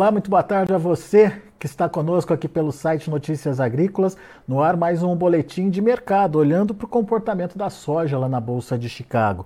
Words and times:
Olá, 0.00 0.10
muito 0.10 0.30
boa 0.30 0.42
tarde 0.42 0.72
a 0.72 0.78
você 0.78 1.42
que 1.58 1.66
está 1.66 1.86
conosco 1.86 2.32
aqui 2.32 2.48
pelo 2.48 2.72
site 2.72 3.10
Notícias 3.10 3.60
Agrícolas. 3.60 4.16
No 4.48 4.62
ar, 4.62 4.74
mais 4.74 5.02
um 5.02 5.14
boletim 5.14 5.68
de 5.68 5.82
mercado, 5.82 6.38
olhando 6.38 6.74
para 6.74 6.86
o 6.86 6.88
comportamento 6.88 7.58
da 7.58 7.68
soja 7.68 8.16
lá 8.16 8.26
na 8.26 8.40
Bolsa 8.40 8.78
de 8.78 8.88
Chicago. 8.88 9.44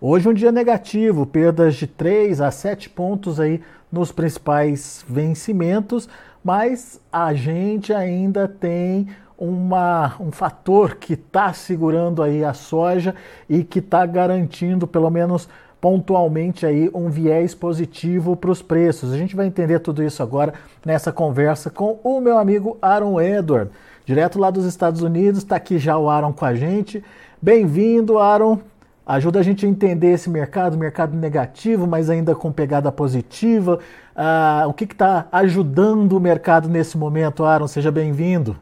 Hoje 0.00 0.28
um 0.28 0.32
dia 0.32 0.52
negativo, 0.52 1.26
perdas 1.26 1.74
de 1.74 1.88
3 1.88 2.40
a 2.40 2.52
7 2.52 2.88
pontos 2.88 3.40
aí 3.40 3.60
nos 3.90 4.12
principais 4.12 5.04
vencimentos, 5.08 6.08
mas 6.44 7.00
a 7.10 7.34
gente 7.34 7.92
ainda 7.92 8.46
tem 8.46 9.08
uma, 9.36 10.14
um 10.20 10.30
fator 10.30 10.94
que 10.94 11.14
está 11.14 11.52
segurando 11.52 12.22
aí 12.22 12.44
a 12.44 12.54
soja 12.54 13.12
e 13.48 13.64
que 13.64 13.80
está 13.80 14.06
garantindo 14.06 14.86
pelo 14.86 15.10
menos 15.10 15.48
pontualmente 15.80 16.64
aí 16.64 16.90
um 16.94 17.08
viés 17.08 17.54
positivo 17.54 18.36
para 18.36 18.50
os 18.50 18.62
preços. 18.62 19.12
A 19.12 19.16
gente 19.16 19.36
vai 19.36 19.46
entender 19.46 19.78
tudo 19.80 20.02
isso 20.02 20.22
agora 20.22 20.54
nessa 20.84 21.12
conversa 21.12 21.70
com 21.70 21.98
o 22.02 22.20
meu 22.20 22.38
amigo 22.38 22.78
Aaron 22.80 23.20
Edward, 23.20 23.70
direto 24.04 24.38
lá 24.38 24.50
dos 24.50 24.64
Estados 24.64 25.02
Unidos. 25.02 25.42
Está 25.42 25.56
aqui 25.56 25.78
já 25.78 25.98
o 25.98 26.08
Aaron 26.08 26.32
com 26.32 26.44
a 26.44 26.54
gente. 26.54 27.02
Bem-vindo, 27.40 28.18
Aaron. 28.18 28.58
Ajuda 29.06 29.38
a 29.38 29.42
gente 29.42 29.64
a 29.64 29.68
entender 29.68 30.12
esse 30.12 30.28
mercado, 30.28 30.76
mercado 30.76 31.16
negativo, 31.16 31.86
mas 31.86 32.10
ainda 32.10 32.34
com 32.34 32.50
pegada 32.50 32.90
positiva. 32.90 33.78
Uh, 34.16 34.68
o 34.68 34.72
que 34.72 34.82
está 34.82 35.28
ajudando 35.30 36.14
o 36.14 36.20
mercado 36.20 36.68
nesse 36.68 36.98
momento, 36.98 37.44
Aaron? 37.44 37.68
Seja 37.68 37.92
bem-vindo. 37.92 38.56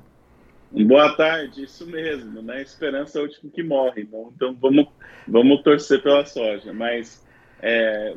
Boa 0.83 1.15
tarde, 1.17 1.63
isso 1.63 1.87
mesmo, 1.87 2.43
né? 2.43 2.61
Esperança 2.61 3.19
é 3.19 3.23
o 3.23 3.27
último 3.27 3.49
que 3.49 3.63
morre, 3.63 4.03
então, 4.03 4.33
então 4.35 4.55
vamos, 4.61 4.89
vamos 5.27 5.63
torcer 5.63 6.03
pela 6.03 6.27
soja. 6.27 6.73
Mas 6.73 7.25
é, 7.63 8.13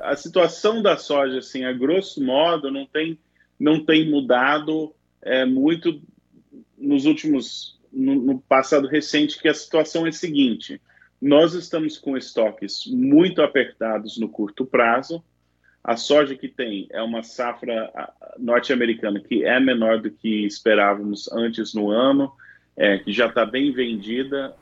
a 0.00 0.16
situação 0.16 0.82
da 0.82 0.96
soja, 0.96 1.38
assim, 1.38 1.64
a 1.64 1.72
grosso 1.72 2.20
modo, 2.20 2.68
não 2.68 2.84
tem, 2.84 3.16
não 3.58 3.84
tem 3.84 4.10
mudado 4.10 4.92
é, 5.22 5.44
muito 5.44 6.02
nos 6.76 7.06
últimos, 7.06 7.78
no, 7.92 8.16
no 8.16 8.40
passado 8.40 8.88
recente, 8.88 9.40
que 9.40 9.48
a 9.48 9.54
situação 9.54 10.04
é 10.04 10.08
a 10.08 10.12
seguinte: 10.12 10.82
nós 11.22 11.54
estamos 11.54 11.96
com 11.96 12.16
estoques 12.16 12.86
muito 12.86 13.40
apertados 13.40 14.18
no 14.18 14.28
curto 14.28 14.66
prazo, 14.66 15.22
a 15.82 15.96
soja 15.96 16.36
que 16.36 16.48
tem 16.48 16.86
é 16.90 17.02
uma 17.02 17.22
safra 17.22 17.90
norte-americana 18.38 19.18
que 19.20 19.44
é 19.44 19.58
menor 19.58 20.00
do 20.00 20.10
que 20.10 20.44
esperávamos 20.44 21.30
antes 21.32 21.72
no 21.74 21.90
ano, 21.90 22.32
é, 22.76 22.98
que 22.98 23.12
já 23.12 23.26
está 23.26 23.46
bem 23.46 23.72
vendida, 23.72 24.54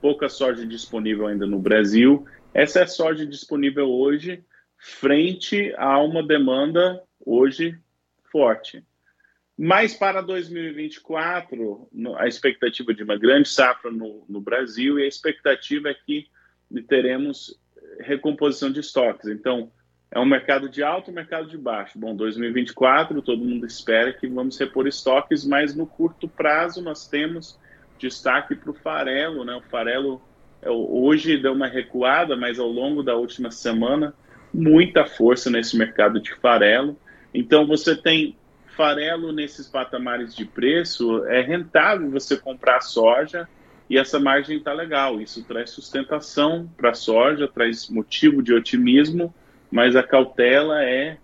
pouca 0.00 0.28
soja 0.28 0.66
disponível 0.66 1.26
ainda 1.26 1.46
no 1.46 1.58
Brasil. 1.58 2.26
Essa 2.52 2.80
é 2.80 2.82
a 2.84 2.86
soja 2.86 3.26
disponível 3.26 3.90
hoje, 3.90 4.42
frente 4.78 5.74
a 5.76 5.98
uma 6.00 6.22
demanda 6.22 7.02
hoje 7.24 7.78
forte. 8.30 8.82
Mas 9.56 9.94
para 9.94 10.20
2024, 10.20 11.88
a 12.16 12.26
expectativa 12.26 12.92
de 12.92 13.04
uma 13.04 13.16
grande 13.16 13.48
safra 13.48 13.90
no, 13.90 14.24
no 14.28 14.40
Brasil 14.40 14.98
e 14.98 15.04
a 15.04 15.08
expectativa 15.08 15.90
é 15.90 15.94
que 15.94 16.26
teremos 16.88 17.58
recomposição 18.00 18.72
de 18.72 18.80
estoques. 18.80 19.28
Então, 19.28 19.70
é 20.14 20.20
um 20.20 20.24
mercado 20.24 20.68
de 20.68 20.80
alto 20.80 21.10
e 21.10 21.14
mercado 21.14 21.48
de 21.48 21.58
baixo. 21.58 21.98
Bom, 21.98 22.14
2024, 22.14 23.20
todo 23.20 23.44
mundo 23.44 23.66
espera 23.66 24.12
que 24.12 24.28
vamos 24.28 24.56
repor 24.56 24.86
estoques, 24.86 25.44
mas 25.44 25.74
no 25.74 25.88
curto 25.88 26.28
prazo 26.28 26.80
nós 26.80 27.08
temos 27.08 27.58
destaque 27.98 28.54
para 28.54 28.70
o 28.70 28.74
farelo. 28.74 29.44
Né? 29.44 29.56
O 29.56 29.60
farelo 29.62 30.22
é, 30.62 30.70
hoje 30.70 31.36
deu 31.36 31.52
uma 31.52 31.66
recuada, 31.66 32.36
mas 32.36 32.60
ao 32.60 32.68
longo 32.68 33.02
da 33.02 33.16
última 33.16 33.50
semana, 33.50 34.14
muita 34.52 35.04
força 35.04 35.50
nesse 35.50 35.76
mercado 35.76 36.20
de 36.20 36.32
farelo. 36.36 36.96
Então, 37.34 37.66
você 37.66 37.96
tem 37.96 38.36
farelo 38.76 39.32
nesses 39.32 39.66
patamares 39.66 40.32
de 40.32 40.44
preço, 40.44 41.24
é 41.26 41.40
rentável 41.40 42.08
você 42.08 42.36
comprar 42.36 42.80
soja 42.82 43.48
e 43.90 43.98
essa 43.98 44.20
margem 44.20 44.58
está 44.58 44.72
legal. 44.72 45.20
Isso 45.20 45.42
traz 45.42 45.70
sustentação 45.70 46.70
para 46.76 46.90
a 46.90 46.94
soja, 46.94 47.48
traz 47.48 47.88
motivo 47.88 48.40
de 48.40 48.54
otimismo 48.54 49.34
mas 49.74 49.96
a 49.96 50.04
cautela 50.04 50.84
é, 50.84 51.16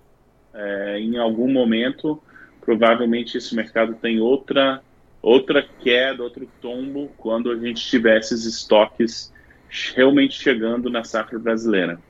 é, 0.53 0.99
em 0.99 1.17
algum 1.17 1.49
momento, 1.49 2.21
provavelmente 2.61 3.39
esse 3.39 3.55
mercado 3.55 3.95
tem 3.95 4.19
outra, 4.19 4.83
outra 5.23 5.63
queda, 5.63 6.25
outro 6.25 6.49
tombo, 6.61 7.13
quando 7.17 7.49
a 7.53 7.57
gente 7.57 7.81
tiver 7.87 8.19
esses 8.19 8.45
estoques 8.45 9.33
realmente 9.95 10.35
chegando 10.35 10.91
na 10.91 11.05
safra 11.05 11.39
brasileira. 11.39 12.01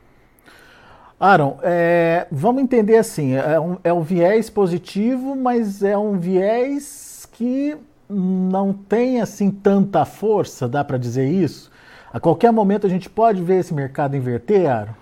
Aaron, 1.21 1.59
é, 1.63 2.27
vamos 2.33 2.63
entender 2.63 2.97
assim, 2.97 3.35
é 3.35 3.61
um, 3.61 3.77
é 3.85 3.93
um 3.93 4.01
viés 4.01 4.49
positivo, 4.49 5.37
mas 5.37 5.83
é 5.83 5.99
um 5.99 6.19
viés 6.19 7.29
que 7.35 7.77
não 8.09 8.73
tem 8.73 9.21
assim 9.21 9.51
tanta 9.51 10.07
força, 10.07 10.67
dá 10.67 10.83
para 10.83 10.97
dizer 10.97 11.29
isso? 11.29 11.71
A 12.11 12.19
qualquer 12.19 12.51
momento 12.51 12.87
a 12.87 12.91
gente 12.91 13.11
pode 13.11 13.43
ver 13.43 13.59
esse 13.59 13.75
mercado 13.75 14.17
inverter, 14.17 14.71
Aaron? 14.71 15.01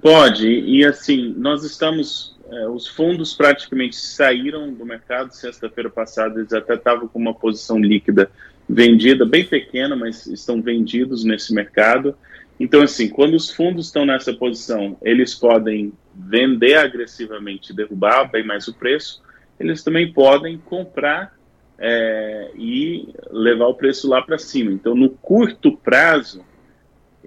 Pode, 0.00 0.48
e 0.48 0.84
assim, 0.84 1.34
nós 1.36 1.64
estamos. 1.64 2.34
É, 2.50 2.68
os 2.68 2.86
fundos 2.86 3.32
praticamente 3.32 3.96
saíram 3.96 4.72
do 4.72 4.84
mercado. 4.84 5.32
Sexta-feira 5.32 5.88
passada, 5.88 6.38
eles 6.40 6.52
até 6.52 6.74
estavam 6.74 7.08
com 7.08 7.18
uma 7.18 7.34
posição 7.34 7.78
líquida 7.78 8.30
vendida, 8.68 9.24
bem 9.24 9.44
pequena, 9.44 9.94
mas 9.94 10.26
estão 10.26 10.60
vendidos 10.60 11.24
nesse 11.24 11.54
mercado. 11.54 12.14
Então, 12.58 12.82
assim, 12.82 13.08
quando 13.08 13.34
os 13.34 13.50
fundos 13.50 13.86
estão 13.86 14.06
nessa 14.06 14.32
posição, 14.32 14.96
eles 15.02 15.34
podem 15.34 15.92
vender 16.14 16.74
agressivamente, 16.74 17.74
derrubar 17.74 18.30
bem 18.30 18.44
mais 18.44 18.68
o 18.68 18.74
preço, 18.74 19.22
eles 19.58 19.82
também 19.82 20.12
podem 20.12 20.58
comprar 20.58 21.34
é, 21.78 22.50
e 22.56 23.08
levar 23.30 23.66
o 23.66 23.74
preço 23.74 24.08
lá 24.08 24.22
para 24.22 24.38
cima. 24.38 24.70
Então, 24.70 24.94
no 24.94 25.10
curto 25.10 25.76
prazo, 25.76 26.44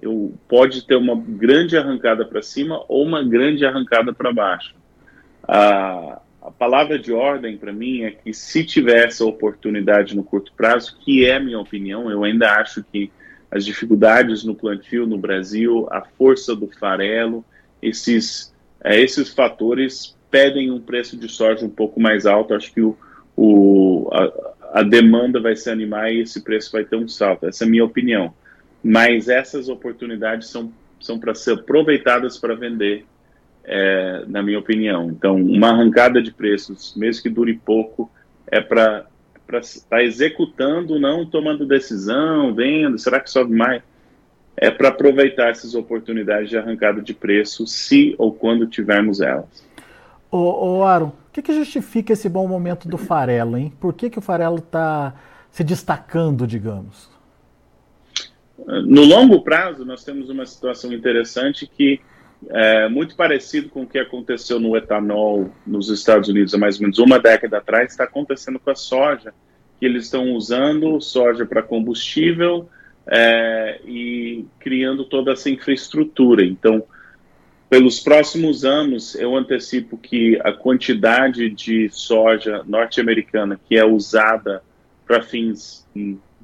eu, 0.00 0.34
pode 0.48 0.86
ter 0.86 0.96
uma 0.96 1.16
grande 1.16 1.76
arrancada 1.76 2.24
para 2.24 2.42
cima 2.42 2.84
ou 2.88 3.04
uma 3.04 3.22
grande 3.22 3.64
arrancada 3.64 4.12
para 4.12 4.32
baixo. 4.32 4.74
A, 5.42 6.20
a 6.42 6.50
palavra 6.50 6.98
de 6.98 7.12
ordem 7.12 7.56
para 7.56 7.72
mim 7.72 8.02
é 8.02 8.10
que 8.10 8.32
se 8.32 8.64
tiver 8.64 9.06
essa 9.06 9.24
oportunidade 9.24 10.16
no 10.16 10.22
curto 10.22 10.52
prazo, 10.56 10.96
que 11.00 11.24
é 11.24 11.36
a 11.36 11.40
minha 11.40 11.58
opinião, 11.58 12.10
eu 12.10 12.24
ainda 12.24 12.52
acho 12.52 12.82
que 12.84 13.10
as 13.50 13.64
dificuldades 13.64 14.44
no 14.44 14.54
plantio 14.54 15.06
no 15.06 15.18
Brasil, 15.18 15.88
a 15.90 16.02
força 16.02 16.54
do 16.54 16.68
farelo, 16.68 17.44
esses, 17.80 18.54
é, 18.84 19.00
esses 19.00 19.32
fatores 19.32 20.16
pedem 20.30 20.70
um 20.70 20.80
preço 20.80 21.16
de 21.16 21.28
soja 21.28 21.64
um 21.64 21.70
pouco 21.70 21.98
mais 21.98 22.26
alto. 22.26 22.52
Acho 22.52 22.72
que 22.72 22.82
o, 22.82 22.96
o, 23.34 24.08
a, 24.12 24.80
a 24.80 24.82
demanda 24.82 25.40
vai 25.40 25.56
se 25.56 25.70
animar 25.70 26.12
e 26.12 26.20
esse 26.20 26.42
preço 26.42 26.70
vai 26.70 26.84
ter 26.84 26.96
um 26.96 27.08
salto. 27.08 27.46
Essa 27.46 27.64
é 27.64 27.66
a 27.66 27.70
minha 27.70 27.84
opinião 27.84 28.34
mas 28.82 29.28
essas 29.28 29.68
oportunidades 29.68 30.48
são, 30.48 30.72
são 31.00 31.18
para 31.18 31.34
ser 31.34 31.54
aproveitadas 31.54 32.38
para 32.38 32.54
vender, 32.54 33.04
é, 33.64 34.24
na 34.26 34.42
minha 34.42 34.58
opinião. 34.58 35.10
Então, 35.10 35.36
uma 35.36 35.70
arrancada 35.70 36.22
de 36.22 36.32
preços, 36.32 36.94
mesmo 36.96 37.22
que 37.22 37.28
dure 37.28 37.54
pouco, 37.54 38.10
é 38.46 38.60
para 38.60 39.06
estar 39.60 39.88
tá 39.88 40.02
executando, 40.02 40.98
não 40.98 41.26
tomando 41.26 41.66
decisão, 41.66 42.54
vendo, 42.54 42.98
será 42.98 43.20
que 43.20 43.30
sobe 43.30 43.54
mais? 43.54 43.82
É 44.56 44.70
para 44.70 44.88
aproveitar 44.88 45.50
essas 45.50 45.74
oportunidades 45.74 46.50
de 46.50 46.56
arrancada 46.56 47.00
de 47.00 47.14
preço, 47.14 47.66
se 47.66 48.14
ou 48.18 48.32
quando 48.32 48.66
tivermos 48.66 49.20
elas. 49.20 49.66
Ô, 50.30 50.78
ô 50.78 50.84
Aaron, 50.84 51.06
o 51.06 51.32
que, 51.32 51.40
que 51.40 51.54
justifica 51.54 52.12
esse 52.12 52.28
bom 52.28 52.46
momento 52.46 52.88
do 52.88 52.98
farelo, 52.98 53.56
hein? 53.56 53.72
Por 53.80 53.94
que, 53.94 54.10
que 54.10 54.18
o 54.18 54.22
farelo 54.22 54.58
está 54.58 55.14
se 55.50 55.62
destacando, 55.62 56.46
digamos? 56.46 57.17
No 58.66 59.04
longo 59.04 59.42
prazo, 59.42 59.84
nós 59.84 60.04
temos 60.04 60.28
uma 60.28 60.44
situação 60.44 60.92
interessante 60.92 61.66
que 61.66 62.00
é 62.50 62.88
muito 62.88 63.16
parecido 63.16 63.68
com 63.68 63.82
o 63.82 63.86
que 63.86 63.98
aconteceu 63.98 64.60
no 64.60 64.76
etanol 64.76 65.50
nos 65.66 65.88
Estados 65.90 66.28
Unidos 66.28 66.54
há 66.54 66.58
mais 66.58 66.76
ou 66.76 66.82
menos 66.82 66.98
uma 66.98 67.18
década 67.18 67.58
atrás, 67.58 67.90
está 67.90 68.04
acontecendo 68.04 68.58
com 68.58 68.70
a 68.70 68.74
soja, 68.74 69.32
que 69.78 69.86
eles 69.86 70.04
estão 70.04 70.32
usando 70.32 71.00
soja 71.00 71.44
para 71.46 71.62
combustível 71.62 72.68
é, 73.06 73.80
e 73.84 74.44
criando 74.60 75.04
toda 75.04 75.32
essa 75.32 75.48
infraestrutura. 75.50 76.44
Então, 76.44 76.84
pelos 77.68 78.00
próximos 78.00 78.64
anos, 78.64 79.14
eu 79.14 79.36
antecipo 79.36 79.96
que 79.96 80.40
a 80.42 80.52
quantidade 80.52 81.50
de 81.50 81.88
soja 81.90 82.62
norte-americana 82.66 83.58
que 83.68 83.76
é 83.76 83.84
usada 83.84 84.62
para 85.06 85.22
fins 85.22 85.86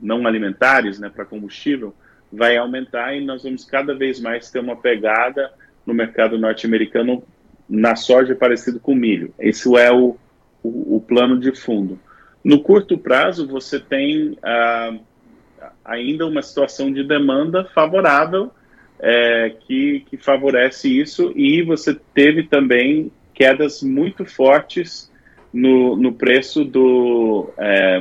não 0.00 0.26
alimentares, 0.26 0.99
né, 0.99 1.08
para 1.08 1.25
combustível, 1.25 1.94
vai 2.34 2.56
aumentar 2.56 3.14
e 3.14 3.25
nós 3.25 3.42
vamos 3.42 3.64
cada 3.64 3.94
vez 3.94 4.20
mais 4.20 4.50
ter 4.50 4.58
uma 4.58 4.76
pegada 4.76 5.52
no 5.86 5.94
mercado 5.94 6.38
norte-americano 6.38 7.22
na 7.69 7.96
soja 7.96 8.34
parecido 8.34 8.81
com 8.81 8.94
milho. 8.94 9.32
Esse 9.38 9.75
é 9.76 9.90
o, 9.92 10.16
o, 10.62 10.96
o, 10.96 11.00
plano 11.00 11.38
de 11.38 11.54
fundo. 11.54 11.98
No 12.42 12.60
curto 12.60 12.98
prazo, 12.98 13.46
você 13.46 13.81
tem 13.81 14.36
ah, 14.42 14.94
ainda 15.84 16.26
uma 16.26 16.42
situação 16.42 16.92
de 16.92 17.02
demanda 17.02 17.64
favorável 17.64 18.50
é, 19.00 19.54
que, 19.66 20.04
que 20.08 20.16
favorece 20.16 20.88
isso 20.88 21.32
e 21.34 21.62
você 21.62 21.98
teve 22.14 22.44
também 22.44 23.10
quedas 23.32 23.82
muito 23.82 24.25
fortes 24.25 25.10
no, 25.52 25.96
no 25.96 26.12
preço 26.12 26.64
do, 26.64 27.50
é, 27.56 28.00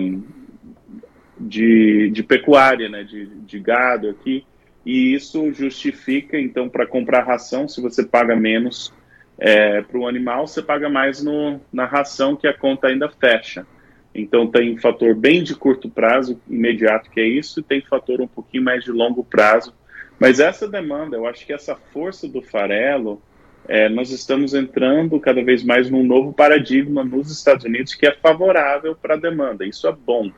de, 1.47 2.09
de 2.11 2.23
pecuária, 2.23 2.89
né, 2.89 3.03
de, 3.03 3.25
de 3.25 3.59
gado 3.59 4.09
aqui, 4.09 4.45
e 4.85 5.13
isso 5.13 5.51
justifica, 5.53 6.37
então, 6.39 6.67
para 6.67 6.85
comprar 6.85 7.23
ração, 7.23 7.67
se 7.67 7.81
você 7.81 8.03
paga 8.03 8.35
menos 8.35 8.93
é, 9.37 9.81
para 9.81 9.97
o 9.97 10.07
animal, 10.07 10.45
você 10.47 10.61
paga 10.61 10.89
mais 10.89 11.23
no, 11.23 11.59
na 11.71 11.85
ração 11.85 12.35
que 12.35 12.47
a 12.47 12.53
conta 12.53 12.87
ainda 12.87 13.09
fecha. 13.09 13.65
Então, 14.13 14.45
tem 14.45 14.77
fator 14.77 15.15
bem 15.15 15.41
de 15.41 15.55
curto 15.55 15.89
prazo, 15.89 16.39
imediato, 16.49 17.09
que 17.09 17.19
é 17.19 17.27
isso, 17.27 17.59
e 17.59 17.63
tem 17.63 17.81
fator 17.81 18.21
um 18.21 18.27
pouquinho 18.27 18.63
mais 18.63 18.83
de 18.83 18.91
longo 18.91 19.23
prazo. 19.23 19.73
Mas 20.19 20.39
essa 20.39 20.67
demanda, 20.67 21.17
eu 21.17 21.25
acho 21.25 21.45
que 21.45 21.53
essa 21.53 21.75
força 21.75 22.27
do 22.27 22.41
farelo, 22.41 23.21
é, 23.67 23.87
nós 23.89 24.11
estamos 24.11 24.53
entrando 24.53 25.19
cada 25.19 25.41
vez 25.43 25.63
mais 25.63 25.89
num 25.89 26.03
novo 26.03 26.33
paradigma 26.33 27.03
nos 27.03 27.31
Estados 27.31 27.65
Unidos 27.65 27.95
que 27.95 28.05
é 28.05 28.13
favorável 28.13 28.95
para 28.95 29.15
a 29.15 29.17
demanda. 29.17 29.65
Isso 29.65 29.87
é 29.87 29.91
bom. 29.91 30.29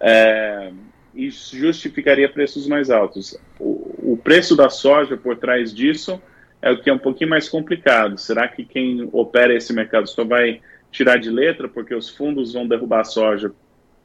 É, 0.00 0.70
isso 1.14 1.56
justificaria 1.56 2.28
preços 2.28 2.66
mais 2.66 2.90
altos. 2.90 3.38
O, 3.58 4.12
o, 4.12 4.20
preço 4.22 4.56
da 4.56 4.68
soja 4.68 5.16
por 5.16 5.36
trás 5.36 5.72
disso 5.72 6.20
é 6.60 6.70
o 6.70 6.80
que 6.80 6.90
é 6.90 6.92
um 6.92 6.98
pouquinho 6.98 7.30
mais 7.30 7.48
complicado. 7.48 8.18
Será 8.18 8.48
que 8.48 8.64
quem 8.64 9.08
opera 9.12 9.54
esse 9.54 9.72
mercado 9.72 10.08
só 10.08 10.24
vai 10.24 10.60
tirar 10.90 11.18
de 11.18 11.30
letra 11.30 11.68
porque 11.68 11.94
os 11.94 12.08
fundos 12.08 12.52
vão 12.52 12.66
derrubar 12.66 13.00
a 13.00 13.04
soja 13.04 13.52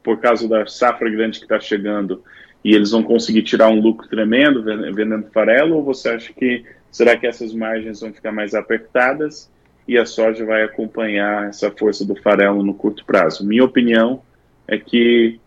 por 0.02 0.18
causa 0.20 0.48
da 0.48 0.66
safra 0.66 1.10
grande 1.10 1.38
que 1.38 1.44
está 1.44 1.60
chegando 1.60 2.22
e 2.64 2.74
eles 2.74 2.90
vão 2.90 3.02
conseguir 3.02 3.42
tirar 3.42 3.68
um 3.68 3.80
lucro 3.80 4.08
tremendo 4.08 4.62
vendendo 4.62 5.30
farelo? 5.32 5.76
Ou 5.76 5.82
você 5.82 6.10
acha 6.10 6.32
que 6.32 6.64
será 6.90 7.16
que 7.16 7.26
essas 7.26 7.52
margens 7.52 8.00
vão 8.00 8.12
ficar 8.12 8.32
mais 8.32 8.54
apertadas 8.54 9.50
e 9.88 9.98
a 9.98 10.06
soja 10.06 10.44
vai 10.44 10.62
acompanhar 10.62 11.48
essa 11.48 11.70
força 11.70 12.04
do 12.04 12.14
farelo 12.14 12.62
no 12.62 12.74
curto 12.74 13.04
prazo? 13.04 13.44
Minha 13.44 13.64
opinião 13.64 14.22
é 14.68 14.78
que 14.78 15.40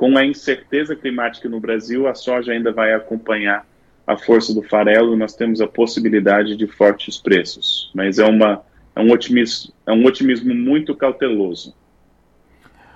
com 0.00 0.16
a 0.16 0.24
incerteza 0.24 0.96
climática 0.96 1.46
no 1.46 1.60
Brasil, 1.60 2.08
a 2.08 2.14
soja 2.14 2.52
ainda 2.52 2.72
vai 2.72 2.94
acompanhar 2.94 3.66
a 4.06 4.16
força 4.16 4.54
do 4.54 4.62
farelo 4.62 5.14
nós 5.14 5.34
temos 5.34 5.60
a 5.60 5.66
possibilidade 5.66 6.56
de 6.56 6.66
fortes 6.66 7.18
preços. 7.18 7.92
Mas 7.94 8.18
é, 8.18 8.24
uma, 8.24 8.62
é, 8.96 9.00
um, 9.02 9.12
otimismo, 9.12 9.74
é 9.86 9.92
um 9.92 10.02
otimismo 10.06 10.54
muito 10.54 10.94
cauteloso. 10.96 11.74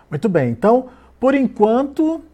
Muito 0.08 0.30
bem. 0.30 0.48
Então, 0.48 0.88
por 1.20 1.34
enquanto, 1.34 2.24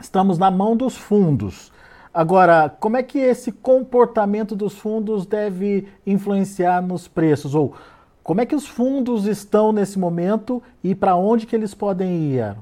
estamos 0.00 0.38
na 0.38 0.52
mão 0.52 0.76
dos 0.76 0.96
fundos. 0.96 1.72
Agora, 2.14 2.68
como 2.78 2.96
é 2.96 3.02
que 3.02 3.18
esse 3.18 3.50
comportamento 3.50 4.54
dos 4.54 4.78
fundos 4.78 5.26
deve 5.26 5.88
influenciar 6.06 6.80
nos 6.80 7.08
preços? 7.08 7.56
Ou 7.56 7.74
como 8.22 8.40
é 8.40 8.46
que 8.46 8.54
os 8.54 8.68
fundos 8.68 9.26
estão 9.26 9.72
nesse 9.72 9.98
momento 9.98 10.62
e 10.84 10.94
para 10.94 11.16
onde 11.16 11.44
que 11.44 11.56
eles 11.56 11.74
podem 11.74 12.34
ir? 12.34 12.54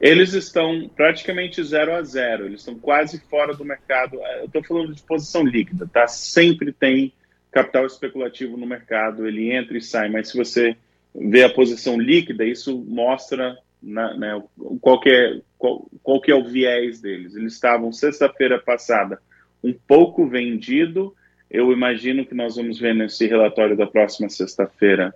Eles 0.00 0.32
estão 0.32 0.88
praticamente 0.94 1.62
zero 1.62 1.94
a 1.94 2.02
zero, 2.02 2.46
eles 2.46 2.60
estão 2.60 2.78
quase 2.78 3.20
fora 3.28 3.54
do 3.54 3.64
mercado. 3.64 4.18
Eu 4.38 4.46
estou 4.46 4.62
falando 4.62 4.94
de 4.94 5.02
posição 5.02 5.44
líquida, 5.44 5.88
tá? 5.92 6.06
Sempre 6.06 6.72
tem 6.72 7.12
capital 7.50 7.86
especulativo 7.86 8.56
no 8.56 8.66
mercado, 8.66 9.26
ele 9.26 9.50
entra 9.52 9.76
e 9.76 9.80
sai, 9.80 10.08
mas 10.08 10.28
se 10.28 10.36
você 10.36 10.76
vê 11.14 11.42
a 11.42 11.50
posição 11.50 11.98
líquida, 11.98 12.44
isso 12.44 12.78
mostra 12.86 13.58
na, 13.82 14.14
né, 14.14 14.42
qual, 14.80 15.00
que 15.00 15.08
é, 15.08 15.40
qual, 15.56 15.88
qual 16.02 16.20
que 16.20 16.30
é 16.30 16.34
o 16.34 16.44
viés 16.44 17.00
deles. 17.00 17.34
Eles 17.34 17.54
estavam 17.54 17.92
sexta-feira 17.92 18.58
passada 18.58 19.20
um 19.64 19.72
pouco 19.72 20.26
vendido, 20.26 21.14
eu 21.50 21.72
imagino 21.72 22.24
que 22.24 22.34
nós 22.34 22.56
vamos 22.56 22.78
ver 22.78 22.94
nesse 22.94 23.26
relatório 23.26 23.76
da 23.76 23.86
próxima 23.86 24.28
sexta-feira 24.28 25.12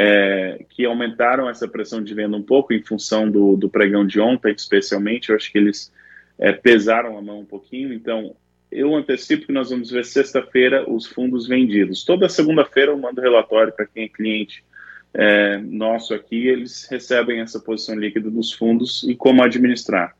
é, 0.00 0.64
que 0.68 0.84
aumentaram 0.84 1.50
essa 1.50 1.66
pressão 1.66 2.00
de 2.00 2.14
venda 2.14 2.36
um 2.36 2.42
pouco 2.42 2.72
em 2.72 2.80
função 2.80 3.28
do, 3.28 3.56
do 3.56 3.68
pregão 3.68 4.06
de 4.06 4.20
ontem, 4.20 4.52
especialmente. 4.52 5.30
Eu 5.30 5.34
acho 5.34 5.50
que 5.50 5.58
eles 5.58 5.92
é, 6.38 6.52
pesaram 6.52 7.18
a 7.18 7.20
mão 7.22 7.40
um 7.40 7.44
pouquinho. 7.44 7.92
Então, 7.92 8.36
eu 8.70 8.94
antecipo 8.94 9.46
que 9.46 9.52
nós 9.52 9.70
vamos 9.70 9.90
ver 9.90 10.04
sexta-feira 10.04 10.88
os 10.88 11.04
fundos 11.04 11.48
vendidos. 11.48 12.04
Toda 12.04 12.28
segunda-feira 12.28 12.92
eu 12.92 12.96
mando 12.96 13.20
relatório 13.20 13.72
para 13.72 13.86
quem 13.86 14.04
é 14.04 14.08
cliente 14.08 14.64
é, 15.12 15.58
nosso 15.58 16.14
aqui, 16.14 16.46
eles 16.46 16.86
recebem 16.88 17.40
essa 17.40 17.58
posição 17.58 17.98
líquida 17.98 18.30
dos 18.30 18.52
fundos 18.52 19.02
e 19.02 19.16
como 19.16 19.42
administrar. 19.42 20.14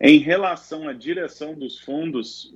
Em 0.00 0.20
relação 0.20 0.88
à 0.88 0.94
direção 0.94 1.52
dos 1.52 1.78
fundos, 1.78 2.54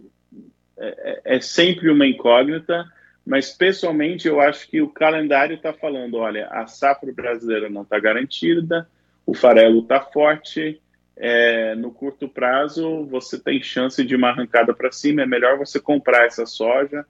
é, 0.78 1.20
é, 1.26 1.37
é 1.37 1.40
sempre 1.40 1.90
uma 1.90 2.06
incógnita 2.06 2.90
mas 3.25 3.50
pessoalmente 3.50 4.26
eu 4.26 4.41
acho 4.41 4.69
que 4.69 4.81
o 4.81 4.88
calendário 4.88 5.57
está 5.57 5.73
falando: 5.73 6.17
olha, 6.17 6.49
a 6.49 6.67
safra 6.67 7.12
brasileira 7.12 7.69
não 7.69 7.83
está 7.83 7.99
garantida, 7.99 8.88
o 9.25 9.35
farelo 9.35 9.81
está 9.81 10.00
forte, 10.00 10.81
é, 11.17 11.75
no 11.75 11.91
curto 11.91 12.29
prazo 12.29 13.05
você 13.07 13.38
tem 13.38 13.62
chance 13.62 14.05
de 14.05 14.17
uma 14.17 14.31
arrancada 14.31 14.75
para 14.75 14.91
cima, 14.91 15.23
é 15.23 15.26
melhor 15.26 15.57
você 15.57 15.79
comprar 15.79 16.26
essa 16.26 16.47
soja 16.47 17.05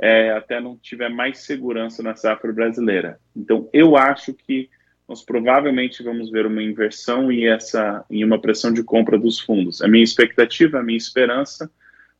é, 0.00 0.30
até 0.30 0.60
não 0.60 0.76
tiver 0.76 1.08
mais 1.08 1.40
segurança 1.40 2.02
na 2.02 2.14
safra 2.14 2.52
brasileira. 2.52 3.18
Então 3.36 3.68
eu 3.72 3.96
acho 3.96 4.32
que 4.32 4.70
nós 5.08 5.24
provavelmente 5.24 6.02
vamos 6.02 6.30
ver 6.30 6.46
uma 6.46 6.62
inversão 6.62 7.32
e 7.32 7.46
essa 7.46 8.04
em 8.10 8.24
uma 8.24 8.40
pressão 8.40 8.72
de 8.72 8.82
compra 8.82 9.18
dos 9.18 9.40
fundos. 9.40 9.82
A 9.82 9.88
minha 9.88 10.04
expectativa, 10.04 10.78
a 10.78 10.82
minha 10.82 10.98
esperança 10.98 11.70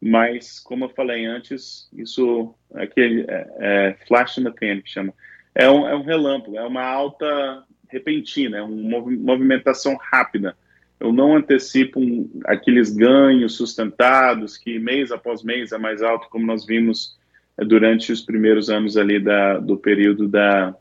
mas 0.01 0.61
como 0.61 0.85
eu 0.85 0.89
falei 0.91 1.27
antes, 1.27 1.89
isso 1.93 2.55
aqui 2.75 3.25
é, 3.29 3.47
é 3.59 3.97
flash 4.07 4.39
in 4.39 4.45
the 4.45 4.51
pan 4.51 4.81
que 4.81 4.91
chama. 4.91 5.13
É 5.55 5.69
um, 5.69 5.89
é 5.89 5.95
um 5.95 6.03
relâmpago, 6.03 6.57
é 6.57 6.63
uma 6.63 6.85
alta 6.85 7.65
repentina, 7.89 8.59
é 8.59 8.63
uma 8.63 9.01
movimentação 9.01 9.97
rápida. 9.97 10.57
Eu 11.01 11.13
não 11.13 11.37
antecipo 11.37 12.01
um, 12.01 12.29
aqueles 12.45 12.95
ganhos 12.95 13.57
sustentados 13.57 14.57
que 14.57 14.79
mês 14.79 15.11
após 15.11 15.43
mês 15.43 15.73
é 15.73 15.79
mais 15.79 16.03
alto, 16.03 16.29
como 16.29 16.47
nós 16.47 16.65
vimos 16.65 17.19
é, 17.57 17.65
durante 17.65 18.13
os 18.13 18.21
primeiros 18.21 18.71
anos 18.71 18.97
ali 18.97 19.19
da, 19.19 19.59
do 19.59 19.77
período 19.77 20.29
da 20.29 20.75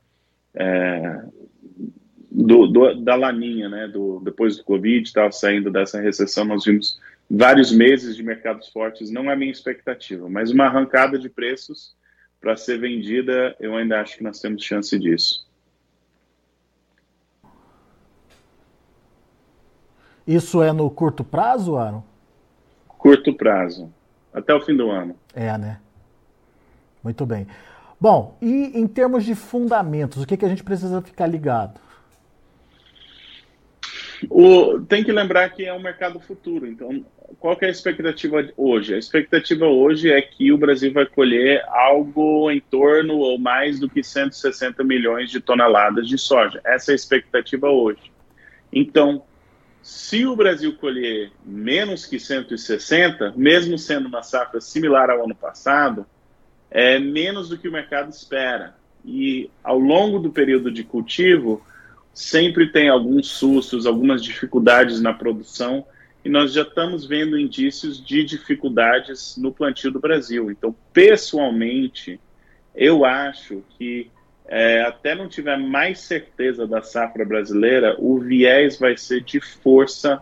é, 0.54 1.22
do, 2.32 2.68
do, 2.68 2.94
da 2.96 3.16
laninha, 3.16 3.68
né? 3.70 3.88
Do, 3.88 4.22
depois 4.24 4.58
do 4.58 4.64
Covid, 4.64 5.08
estava 5.08 5.32
saindo 5.32 5.72
dessa 5.72 6.00
recessão, 6.00 6.46
nós 6.46 6.66
vimos 6.66 7.00
vários 7.30 7.72
meses 7.72 8.16
de 8.16 8.24
mercados 8.24 8.70
fortes 8.70 9.12
não 9.12 9.30
é 9.30 9.34
a 9.34 9.36
minha 9.36 9.52
expectativa, 9.52 10.30
mas 10.30 10.52
uma 10.52 10.66
arrancada 10.66 11.20
de 11.20 11.30
preços 11.30 11.96
para 12.40 12.56
ser 12.56 12.80
vendida, 12.80 13.56
eu 13.60 13.76
ainda 13.76 14.00
acho 14.00 14.18
que 14.18 14.24
nós 14.24 14.40
temos 14.40 14.64
chance 14.64 14.98
disso. 14.98 15.48
Isso 20.26 20.62
é 20.62 20.74
no 20.74 20.90
curto 20.90 21.24
prazo, 21.24 21.78
Aaron? 21.78 22.04
Curto 22.88 23.34
prazo, 23.34 23.92
até 24.34 24.54
o 24.54 24.62
fim 24.62 24.76
do 24.76 24.90
ano. 24.92 25.16
É, 25.34 25.58
né? 25.58 25.80
Muito 27.02 27.26
bem. 27.26 27.48
Bom, 28.00 28.38
e 28.42 28.78
em 28.78 28.86
termos 28.86 29.24
de 29.24 29.34
fundamentos, 29.34 30.22
o 30.22 30.28
que, 30.28 30.38
que 30.38 30.46
a 30.46 30.50
gente 30.50 30.64
precisa 30.64 31.02
ficar 31.02 31.28
ligado? 31.28 31.80
O, 34.30 34.80
tem 34.82 35.04
que 35.04 35.12
lembrar 35.12 35.50
que 35.50 35.66
é 35.66 35.74
um 35.74 35.82
mercado 35.82 36.20
futuro, 36.20 36.66
então 36.66 37.06
qual 37.40 37.58
é 37.62 37.66
a 37.66 37.70
expectativa 37.70 38.50
hoje? 38.56 38.94
A 38.94 38.98
expectativa 38.98 39.66
hoje 39.66 40.12
é 40.12 40.22
que 40.22 40.52
o 40.52 40.58
Brasil 40.58 40.92
vai 40.92 41.06
colher 41.06 41.64
algo 41.68 42.50
em 42.50 42.60
torno 42.60 43.18
ou 43.18 43.38
mais 43.38 43.80
do 43.80 43.90
que 43.90 44.02
160 44.02 44.84
milhões 44.84 45.30
de 45.30 45.40
toneladas 45.40 46.08
de 46.08 46.18
soja. 46.18 46.62
Essa 46.66 46.92
é 46.92 46.94
a 46.94 46.96
expectativa 46.96 47.70
hoje. 47.70 48.12
Então, 48.72 49.24
se 49.82 50.26
o 50.26 50.36
Brasil 50.36 50.76
colher 50.76 51.32
menos 51.46 52.06
que 52.06 52.20
160, 52.20 53.34
mesmo 53.36 53.78
sendo 53.78 54.08
uma 54.08 54.24
safra 54.24 54.60
similar 54.60 55.10
ao 55.10 55.24
ano 55.26 55.36
passado, 55.36 56.06
é 56.70 57.00
menos 57.00 57.50
do 57.50 57.58
que 57.58 57.70
o 57.70 57.72
mercado 57.72 58.10
espera. 58.10 58.76
E 59.06 59.50
ao 59.64 59.80
longo 59.80 60.20
do 60.20 60.32
período 60.32 60.72
de 60.72 60.84
cultivo, 60.84 61.66
sempre 62.18 62.72
tem 62.72 62.90
alguns 62.90 63.28
sustos, 63.28 63.86
algumas 63.86 64.24
dificuldades 64.24 65.00
na 65.00 65.14
produção 65.14 65.86
e 66.26 66.30
nós 66.30 66.52
já 66.52 66.64
estamos 66.64 67.06
vendo 67.06 67.38
indícios 67.38 68.04
de 68.04 68.24
dificuldades 68.24 69.38
no 69.38 69.52
plantio 69.52 69.92
do 69.92 70.00
Brasil. 70.00 70.50
Então, 70.50 70.76
pessoalmente, 70.92 72.20
eu 72.74 73.06
acho 73.06 73.64
que 73.78 74.10
é, 74.48 74.82
até 74.82 75.14
não 75.14 75.30
tiver 75.30 75.60
mais 75.60 76.00
certeza 76.00 76.66
da 76.66 76.82
safra 76.82 77.24
brasileira, 77.24 77.96
o 78.00 78.18
viés 78.18 78.80
vai 78.80 78.98
ser 78.98 79.22
de 79.22 79.40
força 79.40 80.20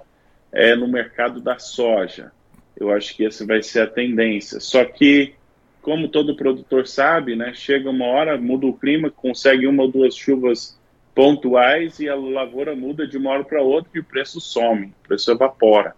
é, 0.51 0.75
no 0.75 0.89
mercado 0.89 1.39
da 1.39 1.57
soja. 1.59 2.33
Eu 2.77 2.91
acho 2.91 3.15
que 3.15 3.25
essa 3.25 3.45
vai 3.45 3.63
ser 3.63 3.79
a 3.79 3.87
tendência. 3.87 4.59
Só 4.59 4.83
que, 4.83 5.33
como 5.81 6.09
todo 6.09 6.35
produtor 6.35 6.87
sabe, 6.87 7.37
né, 7.37 7.53
chega 7.53 7.89
uma 7.89 8.05
hora, 8.05 8.37
muda 8.37 8.65
o 8.65 8.73
clima, 8.73 9.09
consegue 9.09 9.65
uma 9.65 9.83
ou 9.83 9.89
duas 9.89 10.13
chuvas 10.13 10.77
pontuais 11.15 11.99
e 11.99 12.09
a 12.09 12.15
lavoura 12.15 12.75
muda 12.75 13.07
de 13.07 13.17
uma 13.17 13.31
hora 13.31 13.43
para 13.45 13.63
outra 13.63 13.89
e 13.95 13.99
o 13.99 14.03
preço 14.03 14.41
some, 14.41 14.87
o 14.87 15.07
preço 15.07 15.31
evapora. 15.31 15.95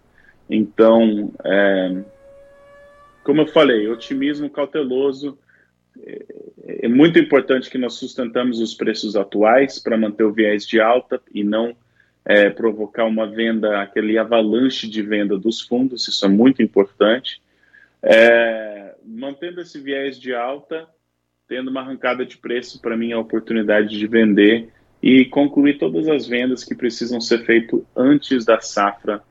Então, 0.47 1.33
é, 1.43 2.03
como 3.23 3.41
eu 3.41 3.47
falei, 3.47 3.89
otimismo 3.89 4.49
cauteloso. 4.49 5.37
É, 5.99 6.25
é 6.83 6.87
muito 6.87 7.17
importante 7.17 7.69
que 7.69 7.77
nós 7.77 7.95
sustentamos 7.95 8.61
os 8.61 8.75
preços 8.75 9.15
atuais 9.15 9.79
para 9.79 9.97
manter 9.97 10.23
o 10.23 10.31
viés 10.31 10.65
de 10.65 10.79
alta 10.79 11.19
e 11.33 11.43
não 11.43 11.75
é, 12.23 12.49
provocar 12.49 13.05
uma 13.05 13.25
venda, 13.25 13.81
aquele 13.81 14.17
avalanche 14.17 14.87
de 14.87 15.01
venda 15.01 15.37
dos 15.37 15.61
fundos, 15.61 16.07
isso 16.07 16.25
é 16.25 16.29
muito 16.29 16.61
importante. 16.61 17.41
É, 18.03 18.95
mantendo 19.03 19.61
esse 19.61 19.79
viés 19.79 20.19
de 20.19 20.35
alta, 20.35 20.87
tendo 21.47 21.71
uma 21.71 21.81
arrancada 21.81 22.25
de 22.25 22.37
preço, 22.37 22.81
para 22.81 22.95
mim 22.95 23.11
é 23.11 23.13
a 23.13 23.19
oportunidade 23.19 23.97
de 23.97 24.05
vender 24.05 24.69
e 25.01 25.25
concluir 25.25 25.77
todas 25.77 26.07
as 26.07 26.27
vendas 26.27 26.63
que 26.63 26.75
precisam 26.75 27.21
ser 27.21 27.45
feitas 27.45 27.81
antes 27.95 28.45
da 28.45 28.59
safra, 28.59 29.21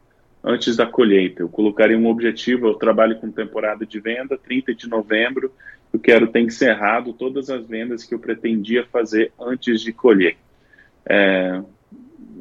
antes 0.43 0.77
da 0.77 0.87
colheita. 0.87 1.43
Eu 1.43 1.49
colocaria 1.49 1.99
um 1.99 2.07
objetivo, 2.07 2.69
eu 2.69 2.75
trabalho 2.75 3.17
com 3.19 3.31
temporada 3.31 3.85
de 3.85 3.99
venda, 3.99 4.39
30 4.39 4.75
de 4.75 4.89
novembro, 4.89 5.53
eu 5.93 5.99
quero 5.99 6.29
ter 6.29 6.41
encerrado 6.41 7.13
todas 7.13 7.51
as 7.51 7.67
vendas 7.67 8.05
que 8.05 8.15
eu 8.15 8.19
pretendia 8.19 8.85
fazer 8.85 9.33
antes 9.41 9.81
de 9.81 9.93
colher. 9.93 10.37
É, 11.09 11.61